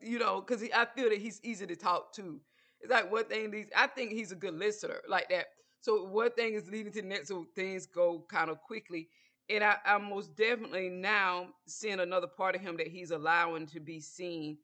you 0.00 0.18
know, 0.18 0.40
because 0.40 0.62
I 0.74 0.86
feel 0.86 1.10
that 1.10 1.18
he's 1.18 1.40
easy 1.44 1.66
to 1.66 1.76
talk 1.76 2.12
to. 2.14 2.40
It's 2.80 2.90
like 2.90 3.12
one 3.12 3.24
thing 3.26 3.50
leads. 3.52 3.70
I 3.76 3.86
think 3.86 4.10
he's 4.10 4.32
a 4.32 4.36
good 4.36 4.54
listener, 4.54 5.00
like 5.08 5.28
that. 5.30 5.46
So 5.82 6.04
one 6.04 6.30
thing 6.30 6.54
is 6.54 6.70
leading 6.70 6.92
to 6.92 7.02
the 7.02 7.08
next, 7.08 7.28
so 7.28 7.46
things 7.54 7.86
go 7.86 8.24
kind 8.30 8.50
of 8.50 8.62
quickly. 8.62 9.08
And 9.50 9.64
I, 9.64 9.76
I'm 9.84 10.08
most 10.08 10.36
definitely 10.36 10.88
now 10.88 11.48
seeing 11.66 12.00
another 12.00 12.28
part 12.28 12.54
of 12.54 12.62
him 12.62 12.76
that 12.78 12.86
he's 12.86 13.10
allowing 13.10 13.66
to 13.66 13.80
be 13.80 14.00
seen, 14.00 14.58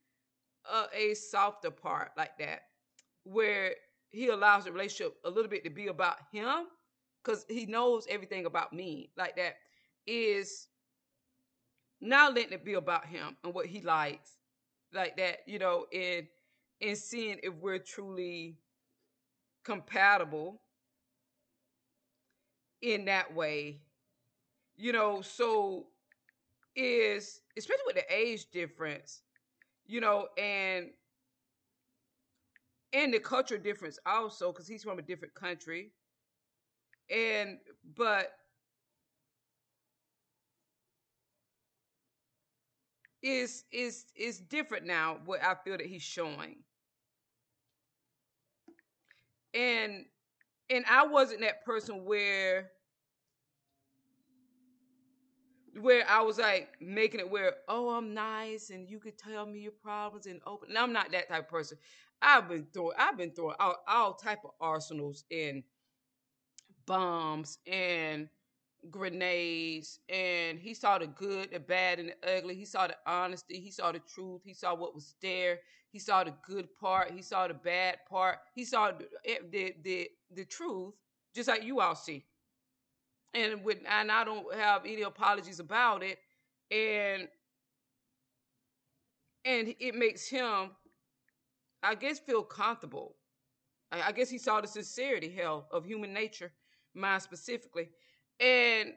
uh, 0.71 0.87
a 0.95 1.15
softer 1.15 1.71
part 1.71 2.13
like 2.17 2.39
that, 2.39 2.63
where 3.25 3.75
he 4.11 4.29
allows 4.29 4.65
the 4.65 4.73
relationship 4.73 5.17
a 5.25 5.31
little 5.31 5.51
bit 5.51 5.65
to 5.65 5.71
be 5.71 5.89
about 5.89 6.19
him 6.33 6.67
because 7.23 7.45
he 7.49 7.67
knows 7.67 8.07
everything 8.09 8.47
about 8.47 8.73
me 8.73 9.11
like 9.17 9.37
that 9.37 9.57
is 10.07 10.69
now 12.01 12.31
letting 12.31 12.53
it 12.53 12.65
be 12.65 12.75
about 12.75 13.05
him 13.07 13.37
and 13.45 13.53
what 13.53 13.67
he 13.67 13.81
likes 13.83 14.37
like 14.95 15.17
that 15.17 15.41
you 15.47 15.59
know 15.59 15.87
and 15.93 16.27
and 16.81 16.97
seeing 16.97 17.39
if 17.43 17.53
we're 17.57 17.79
truly 17.79 18.57
compatible 19.65 20.61
in 22.83 23.05
that 23.07 23.35
way 23.35 23.81
you 24.77 24.93
know 24.93 25.21
so 25.21 25.87
is 26.77 27.41
especially 27.57 27.83
with 27.87 27.97
the 27.97 28.15
age 28.15 28.51
difference 28.53 29.23
you 29.87 30.01
know 30.01 30.29
and 30.39 30.89
and 32.93 33.13
the 33.13 33.19
culture 33.21 33.59
difference 33.59 33.99
also 34.07 34.53
because 34.53 34.67
he's 34.67 34.83
from 34.83 34.99
a 34.99 35.03
different 35.03 35.35
country 35.35 35.93
and 37.11 37.59
but 37.97 38.33
is 43.23 43.65
is 43.73 44.07
is 44.15 44.39
different 44.39 44.87
now 44.87 45.19
what 45.25 45.43
i 45.43 45.55
feel 45.55 45.77
that 45.77 45.87
he's 45.87 46.03
showing. 46.03 46.57
And 49.55 50.05
and 50.71 50.85
i 50.91 51.07
wasn't 51.07 51.41
that 51.41 51.65
person 51.65 52.05
where 52.05 52.71
where 55.81 56.05
I 56.09 56.23
was 56.23 56.39
like 56.39 56.71
making 56.81 57.21
it 57.21 57.31
where, 57.31 57.55
oh, 57.69 57.91
I'm 57.91 58.15
nice 58.15 58.71
and 58.71 58.89
you 58.89 58.99
could 58.99 59.19
tell 59.19 59.47
me 59.47 59.61
your 59.61 59.73
problems 59.73 60.27
and 60.27 60.41
open. 60.47 60.71
And 60.71 60.79
I'm 60.79 60.93
not 60.93 61.13
that 61.13 61.29
type 61.29 61.45
of 61.45 61.49
person. 61.49 61.79
I've 62.21 62.49
been 62.49 62.67
throwing 62.73 62.97
I've 62.99 63.17
been 63.17 63.31
throwing 63.31 63.55
all, 63.61 63.77
all 63.87 64.15
type 64.15 64.41
of 64.45 64.51
arsenals 64.61 65.25
and 65.31 65.63
bombs 66.87 67.59
and 67.67 68.29
grenades 68.91 70.01
and 70.09 70.59
he 70.59 70.75
saw 70.75 70.99
the 70.99 71.07
good, 71.07 71.51
the 71.53 71.61
bad, 71.61 71.99
and 71.99 72.11
the 72.11 72.37
ugly. 72.39 72.55
He 72.55 72.65
saw 72.65 72.87
the 72.87 72.97
honesty, 73.07 73.61
he 73.61 73.71
saw 73.71 73.93
the 73.93 74.01
truth, 74.01 74.43
he 74.45 74.55
saw 74.55 74.75
what 74.75 74.95
was 74.95 75.15
there, 75.23 75.61
he 75.91 75.99
saw 75.99 76.25
the 76.25 76.35
good 76.47 76.69
part, 76.81 77.11
he 77.13 77.23
saw 77.23 77.49
the 77.49 77.55
bad 77.55 77.99
part, 78.09 78.39
he 78.55 78.65
saw 78.65 78.93
the 78.93 79.07
eh, 79.25 79.39
the 79.51 79.75
the, 79.83 80.11
the 80.35 80.45
truth, 80.45 80.95
just 81.35 81.49
like 81.49 81.65
you 81.65 81.81
all 81.81 81.95
see. 81.95 82.25
And 83.35 83.63
with 83.63 83.79
and 83.89 84.11
I 84.11 84.25
don't 84.25 84.53
have 84.55 84.85
any 84.87 85.03
apologies 85.03 85.61
about 85.61 86.03
it. 86.03 86.19
And 86.71 87.29
and 89.45 89.75
it 89.79 89.95
makes 89.95 90.29
him 90.29 90.71
I 91.83 91.95
guess, 91.95 92.19
feel 92.19 92.43
comfortable. 92.43 93.17
I, 93.93 94.03
I 94.09 94.13
guess 94.13 94.31
he 94.31 94.39
saw 94.39 94.61
the 94.61 94.69
sincerity, 94.69 95.31
hell, 95.31 95.69
of 95.71 95.85
human 95.87 96.13
nature, 96.13 96.53
mine 96.95 97.21
specifically. 97.21 97.91
And 98.41 98.95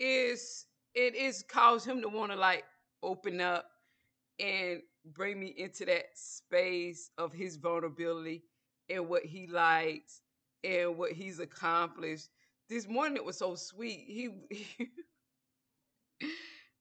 is 0.00 0.66
it 0.94 1.14
is 1.14 1.44
caused 1.48 1.86
him 1.86 2.00
to 2.02 2.08
want 2.08 2.32
to 2.32 2.38
like 2.38 2.64
open 3.02 3.40
up 3.40 3.66
and 4.38 4.80
bring 5.12 5.38
me 5.38 5.54
into 5.56 5.84
that 5.84 6.06
space 6.14 7.10
of 7.18 7.32
his 7.32 7.56
vulnerability 7.56 8.42
and 8.88 9.08
what 9.08 9.24
he 9.24 9.46
likes 9.46 10.20
and 10.62 10.96
what 10.96 11.12
he's 11.12 11.40
accomplished. 11.40 12.28
This 12.68 12.88
morning 12.88 13.16
it 13.16 13.24
was 13.24 13.38
so 13.38 13.54
sweet. 13.54 14.04
He, 14.06 14.30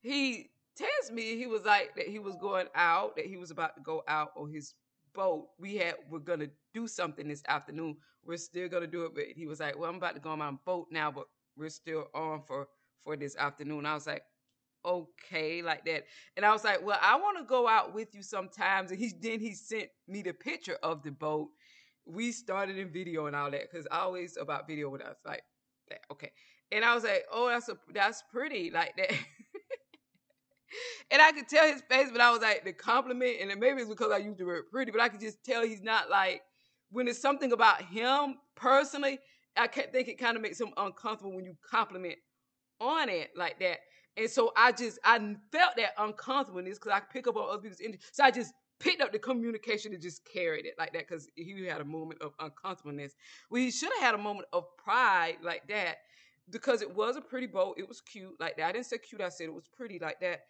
he 0.01 0.49
he 0.75 1.13
me 1.13 1.37
he 1.37 1.47
was 1.47 1.63
like 1.65 1.95
that 1.95 2.07
he 2.07 2.19
was 2.19 2.35
going 2.37 2.67
out 2.75 3.15
that 3.15 3.25
he 3.25 3.37
was 3.37 3.51
about 3.51 3.75
to 3.75 3.81
go 3.81 4.03
out 4.07 4.31
on 4.35 4.51
his 4.51 4.73
boat 5.13 5.49
we 5.59 5.75
had 5.75 5.95
we're 6.09 6.19
gonna 6.19 6.49
do 6.73 6.87
something 6.87 7.27
this 7.27 7.43
afternoon. 7.47 7.97
We're 8.25 8.37
still 8.37 8.67
gonna 8.69 8.87
do 8.87 9.05
it 9.05 9.13
but 9.15 9.25
he 9.35 9.47
was 9.47 9.59
like 9.59 9.77
well 9.77 9.89
i'm 9.89 9.97
about 9.97 10.15
to 10.15 10.21
go 10.21 10.31
on 10.31 10.39
my 10.39 10.51
boat 10.65 10.87
now 10.91 11.11
but 11.11 11.25
we're 11.55 11.69
still 11.69 12.07
on 12.13 12.41
for 12.47 12.67
for 13.03 13.15
this 13.17 13.35
afternoon. 13.37 13.85
I 13.85 13.93
was 13.93 14.07
like 14.07 14.23
okay 14.85 15.61
like 15.61 15.85
that. 15.85 16.03
And 16.35 16.45
i 16.45 16.51
was 16.51 16.63
like 16.63 16.85
well 16.85 16.99
i 17.01 17.15
want 17.15 17.37
to 17.37 17.43
go 17.45 17.67
out 17.67 17.93
with 17.93 18.13
you 18.13 18.23
sometimes. 18.23 18.91
And 18.91 18.99
he 18.99 19.11
then 19.21 19.39
he 19.39 19.53
sent 19.53 19.89
me 20.07 20.21
the 20.21 20.33
picture 20.33 20.77
of 20.83 21.03
the 21.03 21.11
boat. 21.11 21.49
We 22.05 22.31
started 22.31 22.77
in 22.77 22.89
video 22.91 23.27
and 23.27 23.35
all 23.35 23.51
that 23.51 23.71
because 23.71 23.87
i 23.91 23.99
always 23.99 24.37
about 24.37 24.67
video 24.67 24.89
with 24.89 25.01
us 25.01 25.17
like 25.25 25.43
that 25.89 26.01
okay. 26.11 26.31
And 26.71 26.83
i 26.83 26.93
was 26.95 27.03
like 27.03 27.25
oh 27.31 27.47
that's 27.49 27.69
a 27.69 27.77
that's 27.93 28.23
pretty 28.31 28.71
like 28.71 28.95
that 28.97 29.11
and 31.11 31.21
I 31.21 31.31
could 31.31 31.47
tell 31.47 31.67
his 31.67 31.81
face, 31.89 32.09
but 32.11 32.21
I 32.21 32.31
was 32.31 32.41
like 32.41 32.63
the 32.63 32.73
compliment, 32.73 33.37
and 33.41 33.59
maybe 33.59 33.81
it's 33.81 33.89
because 33.89 34.11
I 34.11 34.17
used 34.17 34.39
the 34.39 34.45
word 34.45 34.69
pretty, 34.71 34.91
but 34.91 35.01
I 35.01 35.09
could 35.09 35.19
just 35.19 35.43
tell 35.43 35.63
he's 35.63 35.81
not 35.81 36.09
like 36.09 36.41
when 36.91 37.07
it's 37.07 37.19
something 37.19 37.51
about 37.51 37.81
him 37.81 38.37
personally. 38.55 39.19
I 39.55 39.67
think 39.67 40.07
it 40.07 40.17
kind 40.17 40.35
of 40.35 40.41
makes 40.41 40.59
him 40.59 40.73
uncomfortable 40.77 41.35
when 41.35 41.45
you 41.45 41.55
compliment 41.69 42.15
on 42.81 43.09
it 43.09 43.31
like 43.35 43.59
that. 43.59 43.79
And 44.17 44.29
so 44.29 44.51
I 44.55 44.71
just 44.71 44.99
I 45.03 45.17
felt 45.51 45.75
that 45.77 45.91
uncomfortableness 45.97 46.79
because 46.79 46.91
I 46.91 46.99
pick 46.99 47.27
up 47.27 47.35
on 47.35 47.49
other 47.49 47.61
people's 47.61 47.81
energy. 47.81 47.99
So 48.11 48.23
I 48.23 48.31
just 48.31 48.53
picked 48.79 49.01
up 49.01 49.11
the 49.11 49.19
communication 49.19 49.93
and 49.93 50.01
just 50.01 50.21
carried 50.25 50.65
it 50.65 50.75
like 50.77 50.93
that 50.93 51.07
because 51.07 51.29
he 51.35 51.65
had 51.65 51.81
a 51.81 51.85
moment 51.85 52.21
of 52.21 52.33
uncomfortableness. 52.39 53.13
Well, 53.49 53.61
he 53.61 53.71
should 53.71 53.91
have 53.93 54.03
had 54.03 54.15
a 54.15 54.19
moment 54.19 54.47
of 54.53 54.65
pride 54.77 55.37
like 55.41 55.67
that 55.69 55.97
because 56.49 56.81
it 56.81 56.95
was 56.95 57.15
a 57.15 57.21
pretty 57.21 57.47
boat. 57.47 57.75
It 57.77 57.87
was 57.87 58.01
cute 58.01 58.35
like 58.39 58.57
that. 58.57 58.67
I 58.67 58.71
didn't 58.71 58.85
say 58.85 58.97
cute. 58.97 59.21
I 59.21 59.29
said 59.29 59.45
it 59.47 59.53
was 59.53 59.69
pretty 59.75 59.99
like 59.99 60.19
that. 60.21 60.41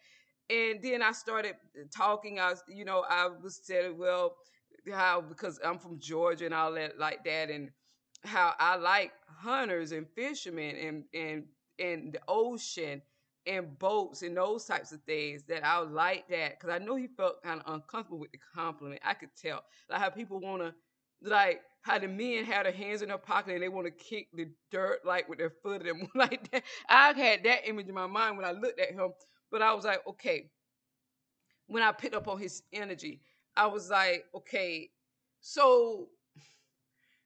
And 0.50 0.82
then 0.82 1.02
I 1.02 1.12
started 1.12 1.54
talking. 1.96 2.38
I 2.38 2.50
was, 2.50 2.62
you 2.68 2.84
know, 2.84 3.04
I 3.08 3.28
was 3.42 3.60
saying, 3.62 3.96
well, 3.96 4.36
how 4.92 5.20
because 5.22 5.58
I'm 5.64 5.78
from 5.78 5.98
Georgia 5.98 6.46
and 6.46 6.54
all 6.54 6.72
that 6.72 6.98
like 6.98 7.24
that, 7.24 7.50
and 7.50 7.70
how 8.24 8.54
I 8.58 8.76
like 8.76 9.12
hunters 9.26 9.92
and 9.92 10.06
fishermen 10.14 10.76
and 10.76 11.04
and 11.14 11.44
and 11.78 12.12
the 12.12 12.20
ocean 12.28 13.02
and 13.46 13.78
boats 13.78 14.22
and 14.22 14.36
those 14.36 14.64
types 14.64 14.92
of 14.92 15.02
things 15.02 15.44
that 15.44 15.64
I 15.64 15.78
like 15.78 16.28
that 16.28 16.58
because 16.58 16.74
I 16.74 16.82
know 16.82 16.96
he 16.96 17.08
felt 17.08 17.42
kind 17.42 17.60
of 17.64 17.74
uncomfortable 17.74 18.18
with 18.18 18.32
the 18.32 18.38
compliment. 18.54 19.00
I 19.04 19.14
could 19.14 19.30
tell 19.40 19.62
like 19.90 20.00
how 20.00 20.10
people 20.10 20.40
want 20.40 20.62
to 20.62 20.74
like 21.22 21.60
how 21.84 21.98
the 21.98 22.08
men 22.08 22.44
had 22.44 22.64
their 22.64 22.72
hands 22.72 23.02
in 23.02 23.08
their 23.08 23.18
pocket 23.18 23.52
and 23.52 23.62
they 23.62 23.68
want 23.68 23.86
to 23.86 23.90
kick 23.90 24.28
the 24.32 24.46
dirt 24.70 25.00
like 25.04 25.28
with 25.28 25.38
their 25.38 25.52
foot 25.62 25.86
and 25.86 26.08
like 26.14 26.50
that. 26.50 26.62
I 26.88 27.12
had 27.12 27.44
that 27.44 27.68
image 27.68 27.88
in 27.88 27.94
my 27.94 28.06
mind 28.06 28.38
when 28.38 28.46
I 28.46 28.52
looked 28.52 28.80
at 28.80 28.92
him, 28.92 29.12
but 29.50 29.60
I 29.60 29.74
was 29.74 29.84
like, 29.84 30.00
okay. 30.08 30.50
When 31.66 31.82
I 31.82 31.92
picked 31.92 32.14
up 32.14 32.26
on 32.26 32.38
his 32.38 32.62
energy, 32.72 33.20
I 33.54 33.66
was 33.66 33.90
like, 33.90 34.24
okay, 34.34 34.90
so 35.40 36.08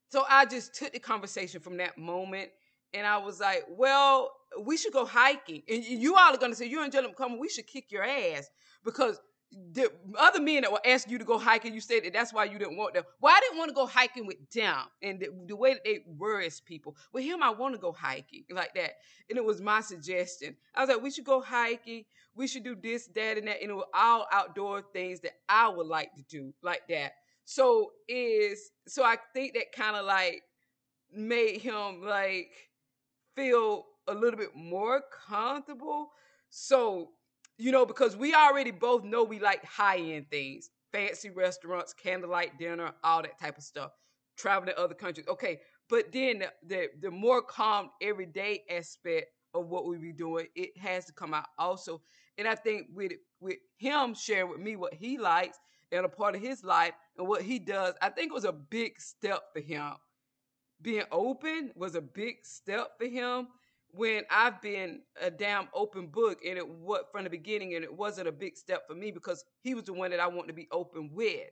so 0.09 0.25
I 0.29 0.45
just 0.45 0.75
took 0.75 0.91
the 0.91 0.99
conversation 0.99 1.61
from 1.61 1.77
that 1.77 1.97
moment 1.97 2.49
and 2.93 3.07
I 3.07 3.17
was 3.17 3.39
like, 3.39 3.63
well, 3.69 4.31
we 4.61 4.75
should 4.75 4.91
go 4.91 5.05
hiking. 5.05 5.61
And 5.69 5.85
you 5.85 6.15
all 6.15 6.33
are 6.33 6.37
gonna 6.37 6.55
say, 6.55 6.65
you're 6.65 6.83
Angelic 6.83 7.15
karma, 7.15 7.37
we 7.37 7.47
should 7.47 7.67
kick 7.67 7.91
your 7.91 8.03
ass 8.03 8.49
because 8.83 9.21
the 9.51 9.91
other 10.17 10.39
men 10.39 10.61
that 10.61 10.71
were 10.71 10.81
asking 10.85 11.13
you 11.13 11.19
to 11.19 11.25
go 11.25 11.37
hiking, 11.39 11.73
you 11.73 11.81
said 11.81 12.03
that 12.03 12.13
that's 12.13 12.33
why 12.33 12.45
you 12.45 12.59
didn't 12.59 12.77
want 12.77 12.93
them. 12.93 13.03
Well, 13.19 13.33
I 13.35 13.39
didn't 13.39 13.57
want 13.57 13.69
to 13.69 13.75
go 13.75 13.87
hiking 13.87 14.27
with 14.27 14.37
them, 14.51 14.77
and 15.01 15.19
the, 15.19 15.29
the 15.47 15.55
way 15.55 15.73
that 15.73 15.83
they 15.83 16.45
as 16.45 16.59
people. 16.59 16.95
With 17.11 17.23
him, 17.23 17.41
I 17.41 17.49
want 17.49 17.73
to 17.73 17.81
go 17.81 17.91
hiking 17.91 18.43
like 18.51 18.73
that, 18.75 18.91
and 19.29 19.37
it 19.37 19.43
was 19.43 19.61
my 19.61 19.81
suggestion. 19.81 20.55
I 20.75 20.81
was 20.81 20.89
like, 20.89 21.01
we 21.01 21.11
should 21.11 21.25
go 21.25 21.41
hiking. 21.41 22.05
We 22.35 22.47
should 22.47 22.63
do 22.63 22.75
this, 22.75 23.07
that, 23.15 23.37
and 23.37 23.47
that, 23.47 23.61
and 23.61 23.71
it 23.71 23.73
was 23.73 23.87
all 23.93 24.27
outdoor 24.31 24.83
things 24.93 25.19
that 25.21 25.33
I 25.47 25.67
would 25.67 25.87
like 25.87 26.13
to 26.15 26.23
do 26.29 26.53
like 26.61 26.81
that. 26.89 27.13
So 27.45 27.91
is 28.07 28.69
so 28.87 29.03
I 29.03 29.17
think 29.33 29.55
that 29.55 29.71
kind 29.71 29.95
of 29.95 30.05
like 30.05 30.43
made 31.11 31.61
him 31.61 32.03
like 32.03 32.51
feel 33.35 33.85
a 34.07 34.13
little 34.13 34.37
bit 34.37 34.55
more 34.55 35.01
comfortable. 35.27 36.11
So 36.49 37.09
you 37.59 37.73
know, 37.73 37.85
because 37.85 38.15
we 38.15 38.33
already 38.33 38.71
both 38.71 39.03
know 39.03 39.23
we 39.23 39.37
like 39.37 39.63
high 39.65 39.97
end 39.97 40.29
things, 40.31 40.69
fancy 40.93 41.29
restaurants, 41.29 41.93
candlelight 41.93 42.57
dinner, 42.57 42.93
all 43.03 43.21
that 43.21 43.37
type 43.37 43.57
of 43.57 43.63
stuff, 43.63 43.91
traveling 44.37 44.73
to 44.73 44.79
other 44.79 44.95
countries. 44.95 45.27
Okay, 45.27 45.59
but 45.89 46.11
then 46.13 46.39
the, 46.39 46.51
the, 46.65 46.87
the 47.01 47.11
more 47.11 47.41
calm 47.41 47.89
everyday 48.01 48.63
aspect 48.69 49.27
of 49.53 49.67
what 49.67 49.85
we 49.85 49.97
be 49.97 50.13
doing, 50.13 50.47
it 50.55 50.77
has 50.77 51.05
to 51.05 51.13
come 51.13 51.33
out 51.33 51.47
also. 51.57 52.01
And 52.37 52.47
I 52.47 52.55
think 52.55 52.87
with 52.93 53.11
with 53.41 53.57
him 53.77 54.15
sharing 54.15 54.49
with 54.49 54.59
me 54.61 54.77
what 54.77 54.93
he 54.93 55.17
likes 55.17 55.59
and 55.91 56.05
a 56.05 56.09
part 56.09 56.35
of 56.35 56.41
his 56.41 56.63
life 56.63 56.93
and 57.17 57.27
what 57.27 57.41
he 57.41 57.59
does, 57.59 57.93
I 58.01 58.09
think 58.09 58.31
it 58.31 58.35
was 58.35 58.45
a 58.45 58.53
big 58.53 59.01
step 59.01 59.41
for 59.53 59.59
him. 59.59 59.91
Being 60.81 61.03
open 61.11 61.71
was 61.75 61.95
a 61.95 62.01
big 62.01 62.37
step 62.43 62.91
for 62.97 63.07
him 63.07 63.49
when 63.91 64.23
I've 64.29 64.61
been 64.61 65.01
a 65.21 65.31
damn 65.31 65.67
open 65.73 66.07
book 66.07 66.39
and 66.45 66.57
it 66.57 66.67
what 66.67 67.11
from 67.11 67.23
the 67.23 67.29
beginning 67.29 67.75
and 67.75 67.83
it 67.83 67.93
wasn't 67.93 68.27
a 68.27 68.31
big 68.31 68.55
step 68.57 68.87
for 68.87 68.93
me 68.93 69.11
because 69.11 69.43
he 69.61 69.73
was 69.73 69.85
the 69.85 69.93
one 69.93 70.11
that 70.11 70.19
I 70.19 70.27
wanted 70.27 70.49
to 70.49 70.53
be 70.53 70.67
open 70.71 71.09
with. 71.13 71.49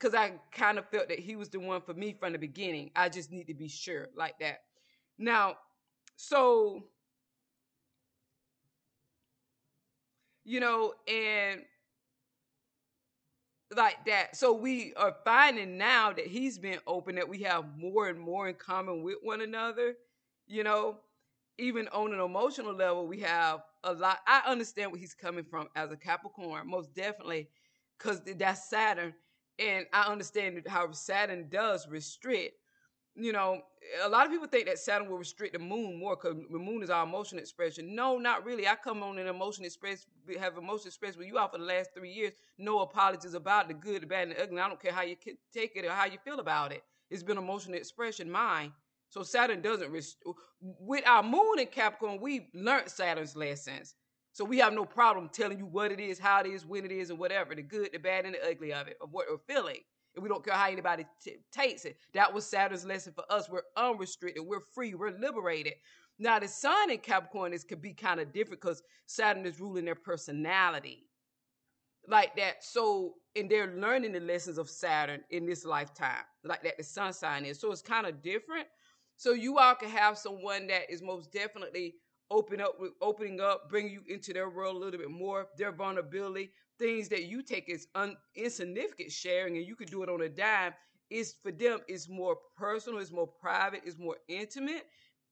Cause 0.00 0.14
I 0.14 0.32
kind 0.50 0.78
of 0.78 0.88
felt 0.88 1.08
that 1.10 1.20
he 1.20 1.36
was 1.36 1.48
the 1.48 1.60
one 1.60 1.80
for 1.80 1.94
me 1.94 2.16
from 2.18 2.32
the 2.32 2.38
beginning. 2.38 2.90
I 2.96 3.08
just 3.08 3.30
need 3.30 3.46
to 3.46 3.54
be 3.54 3.68
sure 3.68 4.08
like 4.16 4.38
that. 4.40 4.62
Now, 5.16 5.56
so 6.16 6.82
you 10.44 10.58
know, 10.58 10.94
and 11.06 11.62
like 13.76 14.04
that. 14.06 14.36
So 14.36 14.52
we 14.52 14.92
are 14.96 15.14
finding 15.24 15.78
now 15.78 16.12
that 16.12 16.26
he's 16.26 16.58
been 16.58 16.78
open 16.86 17.14
that 17.14 17.28
we 17.28 17.38
have 17.42 17.64
more 17.76 18.08
and 18.08 18.18
more 18.18 18.48
in 18.48 18.54
common 18.54 19.02
with 19.02 19.16
one 19.22 19.40
another 19.40 19.94
you 20.52 20.62
know, 20.62 20.98
even 21.58 21.88
on 21.88 22.12
an 22.12 22.20
emotional 22.20 22.74
level, 22.74 23.06
we 23.06 23.20
have 23.20 23.60
a 23.84 23.92
lot. 23.94 24.18
I 24.26 24.42
understand 24.46 24.92
where 24.92 25.00
he's 25.00 25.14
coming 25.14 25.44
from 25.44 25.68
as 25.74 25.90
a 25.90 25.96
Capricorn, 25.96 26.68
most 26.68 26.94
definitely, 26.94 27.48
because 27.98 28.20
that's 28.36 28.68
Saturn. 28.68 29.14
And 29.58 29.86
I 29.92 30.10
understand 30.10 30.62
how 30.68 30.90
Saturn 30.92 31.48
does 31.48 31.88
restrict. 31.88 32.56
You 33.14 33.32
know, 33.32 33.62
a 34.02 34.08
lot 34.08 34.26
of 34.26 34.32
people 34.32 34.46
think 34.46 34.66
that 34.66 34.78
Saturn 34.78 35.08
will 35.08 35.18
restrict 35.18 35.54
the 35.54 35.58
moon 35.58 35.98
more 35.98 36.16
because 36.16 36.36
the 36.50 36.58
moon 36.58 36.82
is 36.82 36.90
our 36.90 37.04
emotional 37.04 37.40
expression. 37.40 37.94
No, 37.94 38.18
not 38.18 38.44
really. 38.44 38.68
I 38.68 38.74
come 38.74 39.02
on 39.02 39.18
an 39.18 39.26
emotion 39.26 39.64
express, 39.64 40.06
have 40.38 40.58
emotion 40.58 40.88
express 40.88 41.16
with 41.16 41.26
you 41.26 41.38
out 41.38 41.52
for 41.52 41.58
the 41.58 41.64
last 41.64 41.90
three 41.94 42.10
years. 42.12 42.32
No 42.58 42.80
apologies 42.80 43.34
about 43.34 43.68
the 43.68 43.74
good, 43.74 44.02
the 44.02 44.06
bad, 44.06 44.28
and 44.28 44.36
the 44.36 44.42
ugly. 44.42 44.60
I 44.60 44.68
don't 44.68 44.80
care 44.80 44.92
how 44.92 45.02
you 45.02 45.16
take 45.52 45.76
it 45.76 45.84
or 45.84 45.90
how 45.90 46.06
you 46.06 46.18
feel 46.24 46.40
about 46.40 46.72
it. 46.72 46.82
It's 47.10 47.22
been 47.22 47.38
emotional 47.38 47.76
expression, 47.76 48.30
mine. 48.30 48.72
So 49.12 49.22
Saturn 49.22 49.60
doesn't 49.60 49.92
rest- 49.92 50.24
with 50.62 51.06
our 51.06 51.22
moon 51.22 51.58
in 51.58 51.66
Capricorn, 51.66 52.18
we 52.18 52.48
learned 52.54 52.88
Saturn's 52.88 53.36
lessons. 53.36 53.94
So 54.32 54.42
we 54.42 54.56
have 54.56 54.72
no 54.72 54.86
problem 54.86 55.28
telling 55.28 55.58
you 55.58 55.66
what 55.66 55.92
it 55.92 56.00
is, 56.00 56.18
how 56.18 56.40
it 56.40 56.46
is, 56.46 56.64
when 56.64 56.86
it 56.86 56.90
is, 56.90 57.10
and 57.10 57.18
whatever, 57.18 57.54
the 57.54 57.60
good, 57.60 57.90
the 57.92 57.98
bad, 57.98 58.24
and 58.24 58.34
the 58.34 58.42
ugly 58.42 58.72
of 58.72 58.88
it, 58.88 58.96
of 59.02 59.12
what 59.12 59.26
we're 59.28 59.36
feeling. 59.54 59.80
And 60.14 60.22
we 60.22 60.30
don't 60.30 60.42
care 60.42 60.54
how 60.54 60.70
anybody 60.70 61.04
t- 61.22 61.36
takes 61.52 61.84
it. 61.84 61.98
That 62.14 62.32
was 62.32 62.46
Saturn's 62.46 62.86
lesson 62.86 63.12
for 63.12 63.30
us. 63.30 63.50
We're 63.50 63.60
unrestricted, 63.76 64.46
we're 64.46 64.60
free, 64.74 64.94
we're 64.94 65.18
liberated. 65.18 65.74
Now 66.18 66.38
the 66.38 66.48
sun 66.48 66.90
in 66.90 66.96
Capricorn 66.96 67.52
is 67.52 67.64
could 67.64 67.82
be 67.82 67.92
kind 67.92 68.18
of 68.18 68.32
different 68.32 68.62
because 68.62 68.82
Saturn 69.04 69.44
is 69.44 69.60
ruling 69.60 69.84
their 69.84 69.94
personality. 69.94 71.06
Like 72.08 72.34
that. 72.36 72.64
So 72.64 73.16
and 73.36 73.50
they're 73.50 73.76
learning 73.76 74.12
the 74.12 74.20
lessons 74.20 74.56
of 74.56 74.70
Saturn 74.70 75.20
in 75.28 75.44
this 75.44 75.66
lifetime. 75.66 76.24
Like 76.44 76.62
that 76.62 76.78
the 76.78 76.84
sun 76.84 77.12
sign 77.12 77.44
is. 77.44 77.60
So 77.60 77.70
it's 77.72 77.82
kind 77.82 78.06
of 78.06 78.22
different. 78.22 78.68
So 79.16 79.32
you 79.32 79.58
all 79.58 79.74
can 79.74 79.88
have 79.90 80.18
someone 80.18 80.66
that 80.68 80.90
is 80.90 81.02
most 81.02 81.32
definitely 81.32 81.94
open 82.30 82.60
up, 82.60 82.76
opening 83.00 83.40
up, 83.40 83.68
bring 83.68 83.88
you 83.90 84.02
into 84.08 84.32
their 84.32 84.50
world 84.50 84.76
a 84.76 84.78
little 84.78 84.98
bit 84.98 85.10
more, 85.10 85.48
their 85.58 85.72
vulnerability, 85.72 86.50
things 86.78 87.08
that 87.10 87.24
you 87.24 87.42
take 87.42 87.70
as 87.70 87.86
un, 87.94 88.16
insignificant 88.34 89.12
sharing, 89.12 89.56
and 89.56 89.66
you 89.66 89.76
could 89.76 89.90
do 89.90 90.02
it 90.02 90.08
on 90.08 90.22
a 90.22 90.28
dime. 90.28 90.72
Is 91.10 91.34
for 91.42 91.52
them 91.52 91.80
is 91.88 92.08
more 92.08 92.36
personal, 92.56 92.98
is 92.98 93.12
more 93.12 93.26
private, 93.26 93.82
is 93.84 93.98
more 93.98 94.16
intimate, 94.28 94.86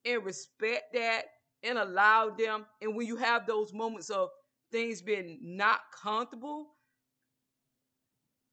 and 0.05 0.23
respect 0.25 0.93
that 0.93 1.25
and 1.63 1.79
allow 1.79 2.31
them. 2.31 2.67
And 2.83 2.95
when 2.95 3.07
you 3.07 3.17
have 3.17 3.47
those 3.47 3.73
moments 3.73 4.11
of 4.11 4.29
things 4.71 5.01
being 5.01 5.39
not 5.43 5.81
comfortable 6.03 6.69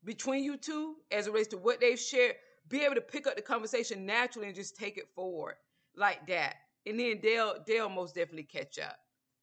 between 0.04 0.43
you 0.43 0.58
two, 0.58 0.95
as 1.12 1.28
it 1.28 1.32
relates 1.32 1.49
to 1.49 1.58
what 1.58 1.82
they've 1.82 1.99
shared, 1.99 2.36
be 2.69 2.84
able 2.84 2.95
to 2.95 3.01
pick 3.01 3.27
up 3.27 3.36
the 3.36 3.41
conversation 3.41 4.06
naturally 4.06 4.47
and 4.47 4.56
just 4.56 4.75
take 4.75 4.97
it 4.97 5.08
forward 5.15 5.56
like 5.95 6.25
that. 6.27 6.56
And 6.86 6.99
then 6.99 7.19
they'll 7.21 7.56
they'll 7.65 7.89
most 7.89 8.15
definitely 8.15 8.43
catch 8.43 8.80
up. 8.80 8.97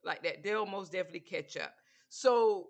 Like 0.05 0.23
that. 0.23 0.43
They'll 0.43 0.67
most 0.67 0.93
definitely 0.93 1.21
catch 1.21 1.57
up. 1.57 1.75
So 2.09 2.69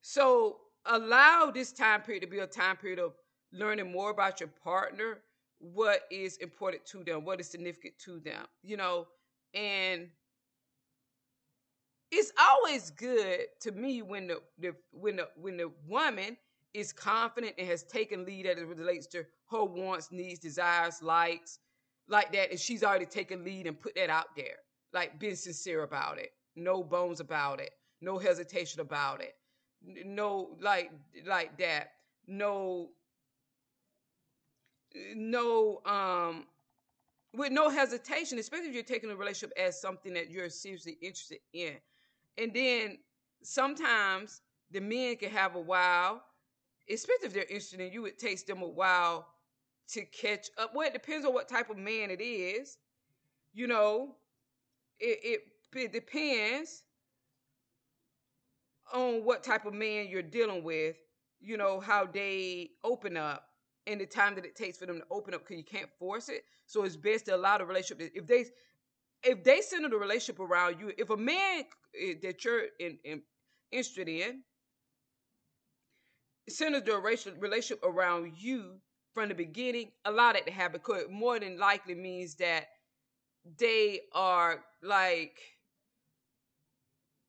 so 0.00 0.58
allow 0.86 1.50
this 1.52 1.72
time 1.72 2.02
period 2.02 2.22
to 2.22 2.26
be 2.26 2.38
a 2.38 2.46
time 2.46 2.76
period 2.76 2.98
of 2.98 3.12
learning 3.52 3.90
more 3.90 4.10
about 4.10 4.40
your 4.40 4.48
partner, 4.62 5.18
what 5.58 6.02
is 6.10 6.36
important 6.38 6.84
to 6.86 7.04
them, 7.04 7.24
what 7.24 7.40
is 7.40 7.48
significant 7.48 7.94
to 8.04 8.20
them, 8.20 8.44
you 8.62 8.76
know, 8.76 9.06
and 9.54 10.08
it's 12.10 12.32
always 12.38 12.90
good 12.90 13.40
to 13.60 13.72
me 13.72 14.02
when 14.02 14.28
the, 14.28 14.40
the 14.58 14.74
when 14.92 15.16
the 15.16 15.28
when 15.36 15.56
the 15.56 15.70
woman 15.86 16.36
is 16.78 16.92
confident 16.92 17.54
and 17.58 17.66
has 17.68 17.82
taken 17.82 18.24
lead 18.24 18.46
as 18.46 18.58
it 18.58 18.66
relates 18.66 19.06
to 19.08 19.24
her 19.50 19.64
wants, 19.64 20.10
needs, 20.12 20.38
desires, 20.38 21.02
likes, 21.02 21.58
like 22.08 22.32
that. 22.32 22.50
And 22.50 22.58
she's 22.58 22.82
already 22.82 23.06
taken 23.06 23.44
lead 23.44 23.66
and 23.66 23.78
put 23.78 23.94
that 23.96 24.10
out 24.10 24.36
there, 24.36 24.56
like 24.92 25.18
being 25.18 25.36
sincere 25.36 25.82
about 25.82 26.18
it, 26.18 26.30
no 26.56 26.82
bones 26.82 27.20
about 27.20 27.60
it, 27.60 27.70
no 28.00 28.18
hesitation 28.18 28.80
about 28.80 29.20
it, 29.20 29.34
no 29.82 30.56
like 30.60 30.90
like 31.26 31.58
that, 31.58 31.92
no 32.26 32.90
no 35.14 35.80
um 35.84 36.46
with 37.34 37.52
no 37.52 37.68
hesitation, 37.68 38.38
especially 38.38 38.68
if 38.68 38.74
you're 38.74 38.82
taking 38.82 39.10
a 39.10 39.16
relationship 39.16 39.52
as 39.58 39.80
something 39.80 40.14
that 40.14 40.30
you're 40.30 40.48
seriously 40.48 40.96
interested 41.02 41.38
in. 41.52 41.74
And 42.38 42.54
then 42.54 42.98
sometimes 43.42 44.40
the 44.70 44.80
men 44.80 45.16
can 45.16 45.30
have 45.30 45.54
a 45.54 45.60
while 45.60 46.22
especially 46.90 47.26
if 47.26 47.34
they're 47.34 47.42
interested 47.44 47.80
in 47.80 47.92
you, 47.92 48.06
it 48.06 48.18
takes 48.18 48.42
them 48.42 48.62
a 48.62 48.68
while 48.68 49.26
to 49.88 50.04
catch 50.04 50.48
up. 50.58 50.72
Well, 50.74 50.86
it 50.86 50.92
depends 50.92 51.26
on 51.26 51.32
what 51.32 51.48
type 51.48 51.70
of 51.70 51.78
man 51.78 52.10
it 52.10 52.20
is. 52.20 52.78
You 53.54 53.66
know, 53.66 54.16
it, 55.00 55.18
it, 55.22 55.40
it 55.78 55.92
depends 55.92 56.82
on 58.92 59.24
what 59.24 59.42
type 59.42 59.66
of 59.66 59.74
man 59.74 60.08
you're 60.08 60.22
dealing 60.22 60.62
with, 60.62 60.96
you 61.40 61.56
know, 61.56 61.80
how 61.80 62.06
they 62.06 62.70
open 62.84 63.16
up 63.16 63.44
and 63.86 64.00
the 64.00 64.06
time 64.06 64.34
that 64.34 64.44
it 64.44 64.54
takes 64.54 64.78
for 64.78 64.86
them 64.86 64.98
to 64.98 65.04
open 65.10 65.34
up 65.34 65.42
because 65.42 65.56
you 65.56 65.64
can't 65.64 65.90
force 65.98 66.28
it. 66.28 66.42
So 66.66 66.84
it's 66.84 66.96
best 66.96 67.26
to 67.26 67.36
allow 67.36 67.58
the 67.58 67.64
relationship. 67.64 68.10
If 68.14 68.26
they 68.26 68.46
if 69.24 69.42
they 69.42 69.60
center 69.60 69.88
the 69.88 69.96
relationship 69.96 70.40
around 70.40 70.78
you, 70.78 70.92
if 70.96 71.10
a 71.10 71.16
man 71.16 71.64
eh, 72.00 72.14
that 72.22 72.44
you're 72.44 72.66
in, 72.78 72.98
in, 73.04 73.22
interested 73.72 74.08
in 74.08 74.42
centers 76.52 76.82
the 76.82 76.96
relationship 76.96 77.82
around 77.84 78.32
you 78.36 78.76
from 79.14 79.28
the 79.28 79.34
beginning, 79.34 79.90
allow 80.04 80.32
that 80.32 80.46
to 80.46 80.52
happen. 80.52 80.80
Because 80.84 81.02
it 81.02 81.10
more 81.10 81.38
than 81.38 81.58
likely 81.58 81.94
means 81.94 82.34
that 82.36 82.66
they 83.58 84.00
are 84.14 84.64
like 84.82 85.38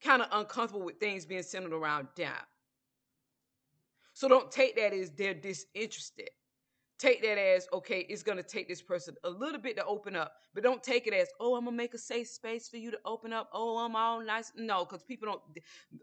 kind 0.03 0.21
of 0.21 0.27
uncomfortable 0.31 0.85
with 0.85 0.99
things 0.99 1.25
being 1.25 1.43
centered 1.43 1.73
around 1.73 2.07
them. 2.15 2.33
So 4.13 4.27
don't 4.27 4.51
take 4.51 4.75
that 4.75 4.93
as 4.93 5.11
they're 5.11 5.33
disinterested 5.33 6.29
take 6.99 7.21
that 7.21 7.37
as 7.37 7.67
okay 7.73 8.05
it's 8.09 8.21
going 8.21 8.37
to 8.37 8.43
take 8.43 8.67
this 8.67 8.81
person 8.81 9.15
a 9.23 9.29
little 9.29 9.59
bit 9.59 9.77
to 9.77 9.85
open 9.85 10.15
up 10.15 10.33
but 10.53 10.63
don't 10.63 10.83
take 10.83 11.07
it 11.07 11.13
as 11.13 11.29
oh 11.39 11.55
i'm 11.55 11.63
going 11.63 11.73
to 11.73 11.77
make 11.77 11.93
a 11.93 11.97
safe 11.97 12.27
space 12.27 12.67
for 12.67 12.77
you 12.77 12.91
to 12.91 12.99
open 13.05 13.33
up. 13.33 13.49
Oh 13.53 13.77
i'm 13.77 13.95
all 13.95 14.21
nice. 14.23 14.51
No 14.55 14.85
because 14.85 15.03
people 15.03 15.27
don't 15.27 15.41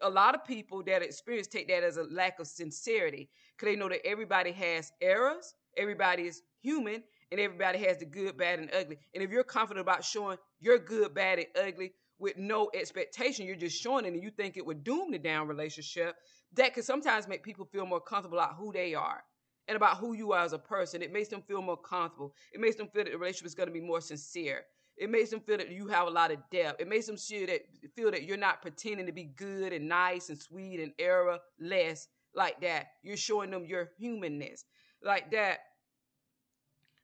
a 0.02 0.10
lot 0.10 0.34
of 0.34 0.44
people 0.44 0.82
that 0.84 1.02
experience 1.02 1.46
take 1.46 1.68
that 1.68 1.84
as 1.84 1.98
a 1.98 2.04
lack 2.04 2.40
of 2.40 2.46
sincerity 2.46 3.28
because 3.56 3.72
they 3.72 3.78
know 3.78 3.88
that 3.88 4.04
everybody 4.06 4.52
has 4.52 4.90
errors 5.00 5.54
everybody 5.76 6.24
is 6.24 6.42
human 6.60 7.02
and 7.30 7.40
everybody 7.40 7.78
has 7.78 7.98
the 7.98 8.04
good 8.04 8.36
bad 8.36 8.58
and 8.58 8.70
ugly. 8.72 8.98
And 9.14 9.22
if 9.22 9.30
you're 9.30 9.44
confident 9.44 9.82
about 9.82 10.04
showing 10.04 10.38
your 10.60 10.78
good 10.78 11.12
bad 11.12 11.38
and 11.38 11.48
ugly 11.60 11.92
with 12.18 12.38
no 12.38 12.70
expectation 12.74 13.46
you're 13.46 13.56
just 13.56 13.80
showing 13.80 14.06
it 14.06 14.14
and 14.14 14.22
you 14.22 14.30
think 14.30 14.56
it 14.56 14.64
would 14.64 14.82
doom 14.82 15.10
the 15.10 15.18
down 15.18 15.46
relationship 15.46 16.16
that 16.54 16.72
can 16.72 16.82
sometimes 16.82 17.28
make 17.28 17.42
people 17.42 17.66
feel 17.66 17.84
more 17.84 18.00
comfortable 18.00 18.38
about 18.38 18.54
who 18.56 18.72
they 18.72 18.94
are 18.94 19.22
and 19.68 19.76
about 19.76 19.98
who 19.98 20.14
you 20.14 20.32
are 20.32 20.44
as 20.44 20.52
a 20.52 20.58
person. 20.58 21.02
It 21.02 21.12
makes 21.12 21.28
them 21.28 21.42
feel 21.42 21.62
more 21.62 21.76
comfortable. 21.76 22.34
It 22.52 22.60
makes 22.60 22.76
them 22.76 22.88
feel 22.88 23.04
that 23.04 23.12
the 23.12 23.18
relationship 23.18 23.46
is 23.46 23.54
going 23.54 23.68
to 23.68 23.72
be 23.72 23.80
more 23.80 24.00
sincere. 24.00 24.64
It 24.96 25.10
makes 25.10 25.30
them 25.30 25.40
feel 25.40 25.58
that 25.58 25.70
you 25.70 25.88
have 25.88 26.06
a 26.06 26.10
lot 26.10 26.30
of 26.30 26.38
depth. 26.50 26.80
It 26.80 26.88
makes 26.88 27.06
them 27.06 27.16
feel 27.16 27.46
that 27.48 27.62
feel 27.94 28.10
that 28.10 28.22
you're 28.22 28.36
not 28.36 28.62
pretending 28.62 29.06
to 29.06 29.12
be 29.12 29.24
good 29.24 29.72
and 29.72 29.88
nice 29.88 30.30
and 30.30 30.38
sweet 30.38 30.80
and 30.80 30.92
error 30.98 31.38
less 31.60 32.08
like 32.34 32.60
that. 32.62 32.86
You're 33.02 33.16
showing 33.16 33.50
them 33.50 33.66
your 33.66 33.90
humanness 33.98 34.64
like 35.02 35.30
that. 35.32 35.58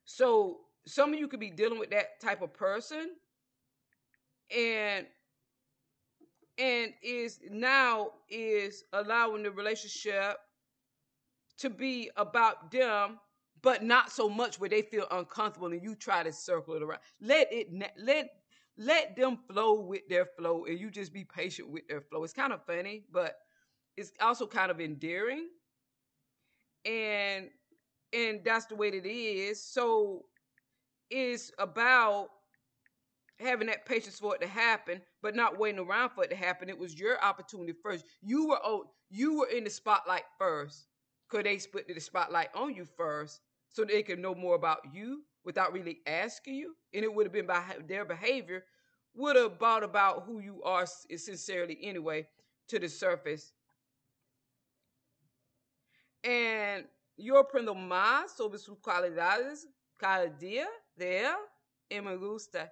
So 0.05 0.61
some 0.87 1.12
of 1.12 1.20
you 1.20 1.29
could 1.29 1.40
be 1.40 1.51
dealing 1.51 1.79
with 1.79 1.90
that 1.90 2.20
type 2.20 2.42
of 2.42 2.53
person, 2.55 3.11
and 4.55 5.07
and 6.59 6.92
is 7.03 7.40
now 7.51 8.11
is 8.29 8.85
allowing 8.92 9.42
the 9.42 9.51
relationship 9.51 10.37
to 11.62 11.70
be 11.70 12.11
about 12.16 12.70
them 12.70 13.18
but 13.62 13.85
not 13.85 14.11
so 14.11 14.29
much 14.29 14.59
where 14.59 14.68
they 14.68 14.83
feel 14.83 15.07
uncomfortable 15.12 15.68
and 15.68 15.83
you 15.83 15.94
try 15.94 16.22
to 16.22 16.33
circle 16.33 16.75
it 16.75 16.83
around 16.83 17.01
let 17.20 17.53
it 17.53 17.68
let 17.98 18.31
let 18.79 19.16
them 19.16 19.38
flow 19.48 19.81
with 19.81 20.03
their 20.09 20.27
flow 20.38 20.64
and 20.64 20.79
you 20.79 20.90
just 20.90 21.12
be 21.12 21.25
patient 21.25 21.70
with 21.70 21.87
their 21.88 22.01
flow 22.01 22.25
it's 22.25 22.33
kind 22.33 22.53
of 22.53 22.64
funny 22.66 23.05
but 23.12 23.37
it's 23.96 24.12
also 24.20 24.46
kind 24.46 24.70
of 24.70 24.81
endearing 24.81 25.48
and 26.85 27.48
and 28.12 28.40
that's 28.44 28.66
the 28.66 28.75
way 28.75 28.90
that 28.90 29.07
it 29.07 29.09
is 29.09 29.62
so 29.62 30.25
it's 31.11 31.53
about 31.59 32.29
having 33.38 33.66
that 33.66 33.85
patience 33.87 34.18
for 34.18 34.35
it 34.35 34.40
to 34.40 34.46
happen, 34.46 35.01
but 35.20 35.35
not 35.35 35.59
waiting 35.59 35.81
around 35.81 36.11
for 36.11 36.25
it 36.25 36.31
to 36.31 36.37
happen. 36.37 36.68
It 36.68 36.79
was 36.79 36.98
your 36.98 37.22
opportunity 37.22 37.75
first. 37.83 38.05
You 38.22 38.48
were 38.48 38.61
oh, 38.64 38.85
you 39.11 39.38
were 39.38 39.48
in 39.48 39.64
the 39.64 39.70
spotlight 39.70 40.25
first. 40.38 40.87
Could 41.33 41.47
they 41.47 41.57
put 41.57 41.88
the 41.88 41.99
spotlight 41.99 42.51
on 42.55 42.75
you 42.75 42.85
first 42.85 43.40
so 43.71 43.87
they 43.87 44.03
could 44.03 44.18
know 44.18 44.35
more 44.35 44.55
about 44.55 44.81
you 44.92 45.23
without 45.47 45.73
really 45.73 46.01
asking 46.07 46.57
you? 46.57 46.77
And 46.92 47.03
it 47.05 47.14
would 47.14 47.25
have 47.25 47.33
been 47.33 47.47
by 47.47 47.64
their 47.88 48.05
behavior 48.05 48.64
would 49.14 49.37
have 49.37 49.59
brought 49.59 49.83
about 49.83 50.25
who 50.27 50.40
you 50.40 50.62
are 50.62 50.85
sincerely 50.85 51.79
anyway 51.81 52.29
to 52.68 52.79
the 52.79 52.87
surface. 52.87 53.55
And 56.23 56.85
yo 57.16 57.42
aprendo 57.42 57.75
más 57.75 58.37
sobre 58.37 58.59
sus 58.59 58.77
cualidades 58.83 59.64
cada 59.99 60.29
día 60.29 60.66
de 60.99 61.25
él 61.25 61.35
y 61.90 62.01
me 62.01 62.14
gusta. 62.16 62.71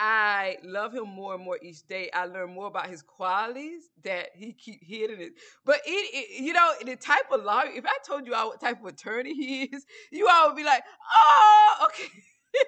I 0.00 0.58
love 0.62 0.94
him 0.94 1.08
more 1.08 1.34
and 1.34 1.42
more 1.44 1.58
each 1.60 1.86
day. 1.88 2.08
I 2.14 2.26
learn 2.26 2.54
more 2.54 2.68
about 2.68 2.88
his 2.88 3.02
qualities 3.02 3.82
that 4.04 4.28
he 4.36 4.52
keep 4.52 4.80
hidden 4.84 5.20
it. 5.20 5.32
But 5.64 5.80
it, 5.84 5.90
it, 5.90 6.40
you 6.42 6.52
know, 6.52 6.70
the 6.84 6.94
type 6.94 7.24
of 7.32 7.42
lawyer, 7.42 7.70
if 7.74 7.84
I 7.84 7.96
told 8.06 8.24
you 8.26 8.34
all 8.34 8.50
what 8.50 8.60
type 8.60 8.78
of 8.80 8.86
attorney 8.86 9.34
he 9.34 9.64
is, 9.64 9.84
you 10.12 10.28
all 10.28 10.48
would 10.48 10.56
be 10.56 10.64
like, 10.64 10.84
oh, 11.16 11.86
okay. 11.88 12.08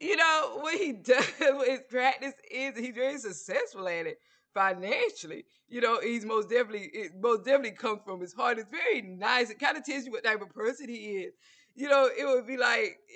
you 0.00 0.16
know, 0.16 0.58
what 0.60 0.76
he 0.76 0.92
does, 0.92 1.26
what 1.40 1.68
his 1.68 1.80
practice 1.88 2.34
is, 2.50 2.78
he's 2.78 2.94
very 2.94 3.18
successful 3.18 3.88
at 3.88 4.06
it 4.06 4.18
financially. 4.54 5.44
You 5.68 5.80
know, 5.80 6.00
he's 6.00 6.24
most 6.24 6.48
definitely, 6.48 6.90
it 6.92 7.12
most 7.20 7.44
definitely 7.44 7.72
comes 7.72 8.00
from 8.04 8.20
his 8.20 8.32
heart. 8.32 8.58
It's 8.58 8.70
very 8.70 9.02
nice. 9.02 9.50
It 9.50 9.58
kind 9.58 9.76
of 9.76 9.84
tells 9.84 10.04
you 10.04 10.12
what 10.12 10.24
type 10.24 10.40
of 10.40 10.50
person 10.50 10.88
he 10.88 11.24
is 11.24 11.34
you 11.76 11.88
know, 11.88 12.08
it 12.16 12.26
would 12.26 12.46
be 12.46 12.56
like 12.56 12.98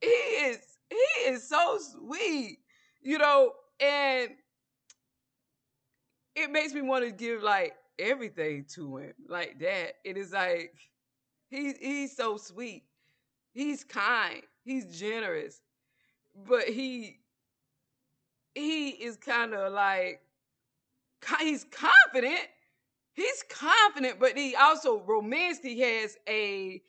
he 0.00 0.06
is 0.06 0.58
he 0.88 1.30
is 1.30 1.48
so 1.48 1.78
sweet, 1.78 2.58
you 3.02 3.18
know, 3.18 3.52
and 3.78 4.30
it 6.34 6.50
makes 6.50 6.72
me 6.72 6.82
want 6.82 7.04
to 7.04 7.10
give 7.10 7.42
like 7.42 7.74
everything 7.98 8.64
to 8.74 8.98
him 8.98 9.12
like 9.28 9.58
that. 9.60 9.94
It 10.04 10.16
is 10.16 10.32
like 10.32 10.74
he's 11.48 11.76
he's 11.78 12.16
so 12.16 12.36
sweet. 12.36 12.84
He's 13.52 13.84
kind. 13.84 14.42
He's 14.64 14.98
generous. 14.98 15.60
But 16.48 16.64
he 16.68 17.18
he 18.54 18.90
is 18.90 19.16
kind 19.16 19.54
of 19.54 19.72
like 19.72 20.20
he's 21.38 21.64
confident 21.64 22.40
he's 23.14 23.44
confident, 23.48 24.18
but 24.20 24.36
he 24.36 24.54
also 24.56 25.02
romantically 25.02 25.78
has 25.80 26.16
a. 26.28 26.82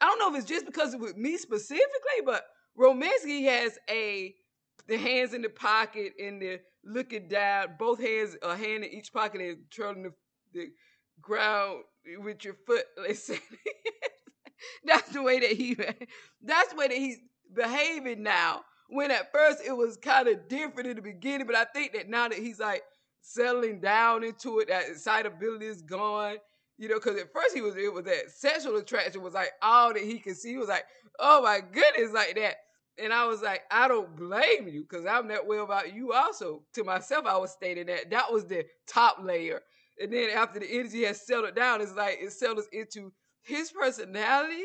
I 0.00 0.06
don't 0.06 0.18
know 0.18 0.34
if 0.34 0.40
it's 0.40 0.48
just 0.48 0.66
because 0.66 0.96
with 0.96 1.16
me 1.16 1.36
specifically, 1.36 2.22
but 2.24 2.44
romantically 2.76 3.44
has 3.44 3.78
a 3.88 4.34
the 4.88 4.96
hands 4.96 5.34
in 5.34 5.42
the 5.42 5.48
pocket 5.48 6.12
and 6.18 6.40
the 6.40 6.60
looking 6.84 7.28
down, 7.28 7.76
both 7.78 8.00
hands, 8.00 8.36
a 8.42 8.56
hand 8.56 8.84
in 8.84 8.90
each 8.90 9.12
pocket 9.12 9.40
and 9.40 9.58
twirling 9.70 10.02
the, 10.02 10.12
the 10.52 10.68
ground 11.20 11.82
with 12.18 12.44
your 12.44 12.54
foot. 12.66 12.84
that's 14.84 15.08
the 15.10 15.22
way 15.22 15.40
that 15.40 15.52
he. 15.52 15.76
That's 16.42 16.70
the 16.70 16.76
way 16.76 16.88
that 16.88 16.96
he's 16.96 17.18
behaving 17.54 18.22
now. 18.22 18.62
When 18.88 19.10
at 19.10 19.30
first 19.32 19.60
it 19.64 19.76
was 19.76 19.96
kind 19.96 20.26
of 20.26 20.48
different 20.48 20.88
in 20.88 20.96
the 20.96 21.02
beginning, 21.02 21.46
but 21.46 21.54
I 21.54 21.64
think 21.64 21.92
that 21.92 22.08
now 22.08 22.28
that 22.28 22.38
he's 22.38 22.58
like 22.58 22.82
settling 23.20 23.80
down 23.80 24.24
into 24.24 24.58
it. 24.60 24.68
That 24.68 24.88
excitability 24.88 25.66
is 25.66 25.82
gone. 25.82 26.36
You 26.78 26.88
know, 26.88 26.94
because 26.94 27.20
at 27.20 27.32
first 27.32 27.54
he 27.54 27.60
was 27.60 27.76
it 27.76 27.92
was 27.92 28.04
that 28.04 28.30
sexual 28.30 28.76
attraction 28.76 29.22
was 29.22 29.34
like 29.34 29.50
all 29.62 29.92
that 29.92 30.02
he 30.02 30.18
could 30.18 30.36
see. 30.36 30.52
He 30.52 30.56
was 30.56 30.68
like, 30.68 30.84
oh 31.18 31.42
my 31.42 31.60
goodness, 31.60 32.12
like 32.12 32.34
that. 32.36 32.56
And 33.02 33.12
I 33.12 33.26
was 33.26 33.42
like, 33.42 33.62
I 33.70 33.88
don't 33.88 34.16
blame 34.16 34.68
you 34.68 34.82
because 34.88 35.06
I'm 35.06 35.28
that 35.28 35.46
way 35.46 35.58
about 35.58 35.94
you 35.94 36.12
also. 36.12 36.62
To 36.74 36.84
myself, 36.84 37.26
I 37.26 37.36
was 37.36 37.52
stating 37.52 37.86
that 37.86 38.10
that 38.10 38.32
was 38.32 38.46
the 38.46 38.64
top 38.86 39.18
layer. 39.22 39.60
And 40.00 40.12
then 40.12 40.30
after 40.30 40.60
the 40.60 40.70
energy 40.70 41.04
has 41.04 41.26
settled 41.26 41.54
down, 41.54 41.80
it's 41.80 41.94
like 41.94 42.18
it 42.20 42.32
settles 42.32 42.66
into 42.72 43.12
his 43.42 43.70
personality, 43.70 44.64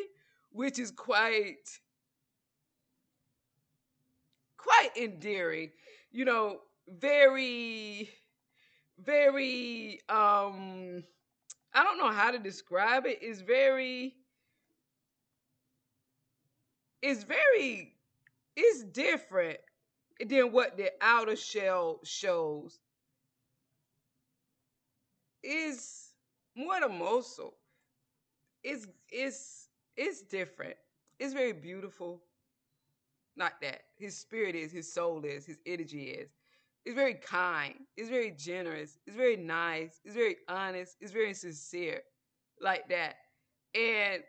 which 0.51 0.79
is 0.79 0.91
quite 0.91 1.55
quite 4.57 4.89
endearing. 4.97 5.71
You 6.11 6.25
know, 6.25 6.59
very 6.87 8.09
very 9.03 9.99
um 10.09 11.03
I 11.73 11.83
don't 11.83 11.97
know 11.97 12.11
how 12.11 12.31
to 12.31 12.39
describe 12.39 13.05
it. 13.05 13.19
It's 13.21 13.41
very 13.41 14.15
it's 17.01 17.23
very 17.23 17.95
it's 18.55 18.83
different 18.83 19.57
than 20.25 20.51
what 20.51 20.77
the 20.77 20.91
outer 21.01 21.35
shell 21.35 21.99
shows. 22.03 22.79
Is 25.43 26.13
more 26.55 26.79
hermoso. 26.81 27.53
It's 28.63 28.87
it's 29.11 29.69
it's 29.97 30.21
different. 30.23 30.75
It's 31.19 31.33
very 31.33 31.53
beautiful. 31.53 32.23
Not 33.35 33.53
that. 33.61 33.81
His 33.97 34.17
spirit 34.17 34.55
is, 34.55 34.71
his 34.71 34.91
soul 34.91 35.23
is, 35.25 35.45
his 35.45 35.57
energy 35.65 36.05
is. 36.05 36.29
It's 36.85 36.95
very 36.95 37.15
kind. 37.15 37.73
It's 37.97 38.09
very 38.09 38.31
generous. 38.31 38.99
It's 39.07 39.15
very 39.15 39.37
nice. 39.37 39.99
It's 40.05 40.13
very 40.15 40.37
honest. 40.47 40.97
It's 41.01 41.11
very 41.11 41.33
sincere, 41.33 42.01
like 42.61 42.87
that. 42.89 43.15
And 43.73 44.23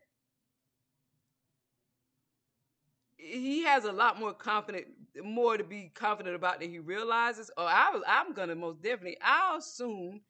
he 3.19 3.62
has 3.64 3.85
a 3.85 3.92
lot 3.92 4.19
more 4.19 4.33
confident, 4.33 4.87
more 5.23 5.57
to 5.57 5.64
be 5.64 5.90
confident 5.95 6.37
about 6.37 6.61
than 6.61 6.71
he 6.71 6.79
realizes. 6.79 7.51
Or 7.57 7.64
I 7.64 7.90
was, 7.92 8.03
I'm 8.07 8.33
gonna 8.33 8.55
most 8.55 8.83
definitely, 8.83 9.19
I'll 9.23 9.61
soon 9.61 10.21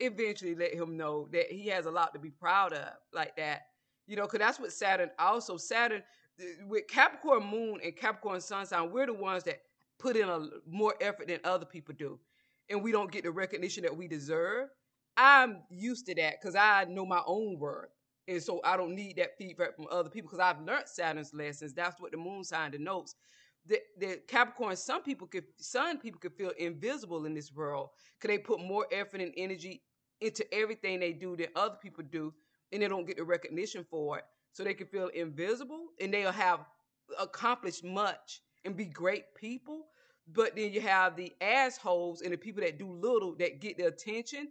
eventually 0.00 0.54
let 0.54 0.74
him 0.74 0.96
know 0.96 1.28
that 1.32 1.50
he 1.50 1.68
has 1.68 1.86
a 1.86 1.90
lot 1.90 2.12
to 2.14 2.20
be 2.20 2.30
proud 2.30 2.72
of, 2.72 2.88
like 3.12 3.36
that. 3.36 3.62
You 4.06 4.16
know, 4.16 4.24
because 4.24 4.40
that's 4.40 4.58
what 4.60 4.72
Saturn 4.72 5.10
also 5.18 5.56
Saturn 5.56 6.02
eh, 6.40 6.44
with 6.66 6.88
Capricorn 6.88 7.44
Moon 7.46 7.80
and 7.82 7.96
Capricorn 7.96 8.40
Sun 8.40 8.66
sign, 8.66 8.90
we're 8.90 9.06
the 9.06 9.14
ones 9.14 9.44
that 9.44 9.60
put 10.02 10.16
in 10.16 10.28
a 10.28 10.48
more 10.68 10.94
effort 11.00 11.28
than 11.28 11.40
other 11.44 11.66
people 11.66 11.94
do 11.96 12.18
and 12.70 12.82
we 12.82 12.92
don't 12.92 13.12
get 13.12 13.24
the 13.24 13.30
recognition 13.30 13.82
that 13.84 13.96
we 13.96 14.08
deserve 14.08 14.68
i'm 15.16 15.58
used 15.70 16.06
to 16.06 16.14
that 16.14 16.34
because 16.40 16.56
i 16.56 16.84
know 16.88 17.06
my 17.06 17.22
own 17.26 17.58
worth 17.58 17.90
and 18.28 18.42
so 18.42 18.60
i 18.64 18.76
don't 18.76 18.94
need 18.94 19.16
that 19.16 19.36
feedback 19.38 19.76
from 19.76 19.86
other 19.90 20.10
people 20.10 20.28
because 20.30 20.40
i've 20.40 20.60
learned 20.62 20.88
saturn's 20.88 21.34
lessons. 21.34 21.74
That's 21.74 22.00
what 22.00 22.12
the 22.12 22.18
moon 22.18 22.44
sign 22.44 22.72
denotes. 22.72 23.14
The, 23.66 23.78
the 23.98 24.20
capricorn 24.26 24.76
some 24.76 25.02
people 25.02 25.28
could 25.28 25.44
some 25.58 25.98
people 25.98 26.20
could 26.20 26.34
feel 26.34 26.50
invisible 26.58 27.26
in 27.26 27.34
this 27.34 27.52
world 27.52 27.90
because 28.18 28.34
they 28.34 28.38
put 28.38 28.60
more 28.60 28.86
effort 28.90 29.20
and 29.20 29.32
energy 29.36 29.82
into 30.20 30.44
everything 30.52 30.98
they 31.00 31.12
do 31.12 31.36
than 31.36 31.48
other 31.54 31.76
people 31.80 32.04
do 32.10 32.32
and 32.72 32.82
they 32.82 32.88
don't 32.88 33.06
get 33.06 33.18
the 33.18 33.24
recognition 33.24 33.84
for 33.88 34.18
it. 34.18 34.24
So 34.52 34.64
they 34.64 34.74
can 34.74 34.86
feel 34.88 35.08
invisible 35.08 35.86
and 36.00 36.12
they'll 36.12 36.32
have 36.32 36.60
accomplished 37.20 37.84
much 37.84 38.40
and 38.64 38.76
be 38.76 38.86
great 38.86 39.34
people 39.36 39.86
but 40.30 40.54
then 40.56 40.72
you 40.72 40.80
have 40.80 41.16
the 41.16 41.32
assholes 41.40 42.22
and 42.22 42.32
the 42.32 42.36
people 42.38 42.62
that 42.62 42.78
do 42.78 42.90
little 42.92 43.34
that 43.36 43.60
get 43.60 43.76
the 43.76 43.86
attention 43.86 44.48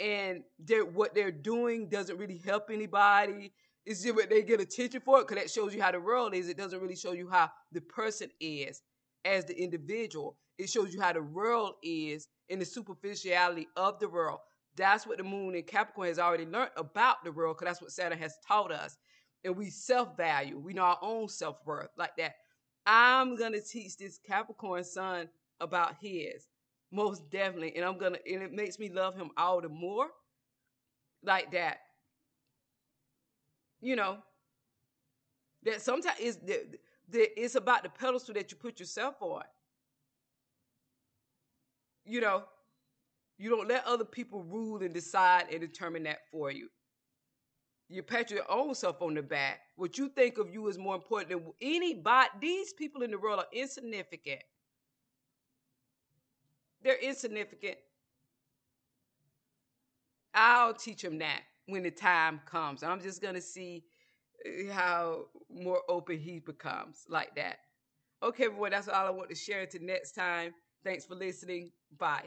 and 0.00 0.42
they're 0.58 0.84
what 0.84 1.14
they're 1.14 1.30
doing 1.30 1.88
doesn't 1.88 2.18
really 2.18 2.40
help 2.44 2.70
anybody. 2.70 3.52
It's 3.84 4.02
just 4.02 4.14
what 4.14 4.28
they 4.28 4.42
get 4.42 4.60
attention 4.60 5.00
for 5.00 5.20
it 5.20 5.28
because 5.28 5.42
that 5.42 5.50
shows 5.50 5.74
you 5.74 5.80
how 5.80 5.92
the 5.92 6.00
world 6.00 6.34
is. 6.34 6.48
It 6.48 6.56
doesn't 6.56 6.80
really 6.80 6.96
show 6.96 7.12
you 7.12 7.28
how 7.28 7.50
the 7.72 7.80
person 7.80 8.30
is 8.40 8.82
as 9.24 9.44
the 9.44 9.60
individual. 9.60 10.36
It 10.58 10.68
shows 10.68 10.92
you 10.92 11.00
how 11.00 11.12
the 11.12 11.22
world 11.22 11.74
is 11.82 12.28
in 12.48 12.58
the 12.58 12.64
superficiality 12.64 13.68
of 13.76 13.98
the 14.00 14.08
world. 14.08 14.40
That's 14.76 15.06
what 15.06 15.18
the 15.18 15.24
moon 15.24 15.54
in 15.54 15.62
Capricorn 15.62 16.08
has 16.08 16.18
already 16.18 16.46
learned 16.46 16.72
about 16.76 17.24
the 17.24 17.32
world 17.32 17.56
because 17.56 17.72
that's 17.72 17.82
what 17.82 17.92
Saturn 17.92 18.18
has 18.18 18.34
taught 18.46 18.72
us. 18.72 18.96
And 19.44 19.56
we 19.56 19.70
self 19.70 20.16
value, 20.16 20.58
we 20.58 20.74
know 20.74 20.82
our 20.82 20.98
own 21.00 21.28
self 21.28 21.58
worth 21.64 21.90
like 21.96 22.16
that. 22.18 22.34
I'm 22.86 23.36
gonna 23.36 23.60
teach 23.60 23.96
this 23.96 24.18
Capricorn 24.18 24.84
sun 24.84 25.28
about 25.60 25.96
his, 26.00 26.48
most 26.92 27.28
definitely, 27.30 27.76
and 27.76 27.84
I'm 27.84 27.98
gonna, 27.98 28.18
and 28.30 28.42
it 28.42 28.52
makes 28.52 28.78
me 28.78 28.90
love 28.90 29.16
him 29.16 29.30
all 29.36 29.60
the 29.60 29.68
more, 29.68 30.08
like 31.22 31.52
that. 31.52 31.78
You 33.80 33.96
know, 33.96 34.18
That 35.64 35.82
sometimes 35.82 36.18
it's 37.12 37.54
about 37.54 37.82
the 37.82 37.88
pedestal 37.90 38.34
that 38.34 38.50
you 38.50 38.56
put 38.56 38.78
yourself 38.80 39.16
on. 39.20 39.42
You 42.04 42.20
know, 42.20 42.44
you 43.38 43.50
don't 43.50 43.68
let 43.68 43.84
other 43.86 44.04
people 44.04 44.42
rule 44.42 44.82
and 44.82 44.94
decide 44.94 45.46
and 45.50 45.60
determine 45.60 46.04
that 46.04 46.20
for 46.30 46.50
you. 46.50 46.68
You 47.88 48.02
pat 48.02 48.30
your 48.30 48.50
own 48.50 48.74
self 48.74 49.00
on 49.00 49.14
the 49.14 49.22
back. 49.22 49.60
What 49.76 49.96
you 49.96 50.08
think 50.08 50.38
of 50.38 50.52
you 50.52 50.66
is 50.68 50.76
more 50.76 50.96
important 50.96 51.30
than 51.30 51.52
anybody. 51.60 52.28
These 52.40 52.72
people 52.72 53.02
in 53.02 53.12
the 53.12 53.18
world 53.18 53.38
are 53.38 53.46
insignificant. 53.52 54.42
They're 56.82 56.98
insignificant. 56.98 57.76
I'll 60.34 60.74
teach 60.74 61.02
them 61.02 61.18
that 61.18 61.42
when 61.66 61.82
the 61.82 61.90
time 61.90 62.40
comes. 62.44 62.82
I'm 62.82 63.00
just 63.00 63.22
to 63.22 63.40
see 63.40 63.84
eh, 64.44 64.70
how 64.70 65.26
more 65.50 65.80
open 65.88 66.18
he 66.18 66.40
becomes 66.40 67.04
like 67.08 67.34
that. 67.36 67.58
Okay, 68.22 68.46
everyone, 68.46 68.70
that's 68.72 68.88
all 68.88 69.06
I 69.06 69.10
want 69.10 69.30
to 69.30 69.34
share. 69.34 69.62
Until 69.62 69.82
next 69.82 70.12
time, 70.12 70.54
thanks 70.84 71.06
for 71.06 71.14
listening. 71.14 71.70
Bye. 71.98 72.26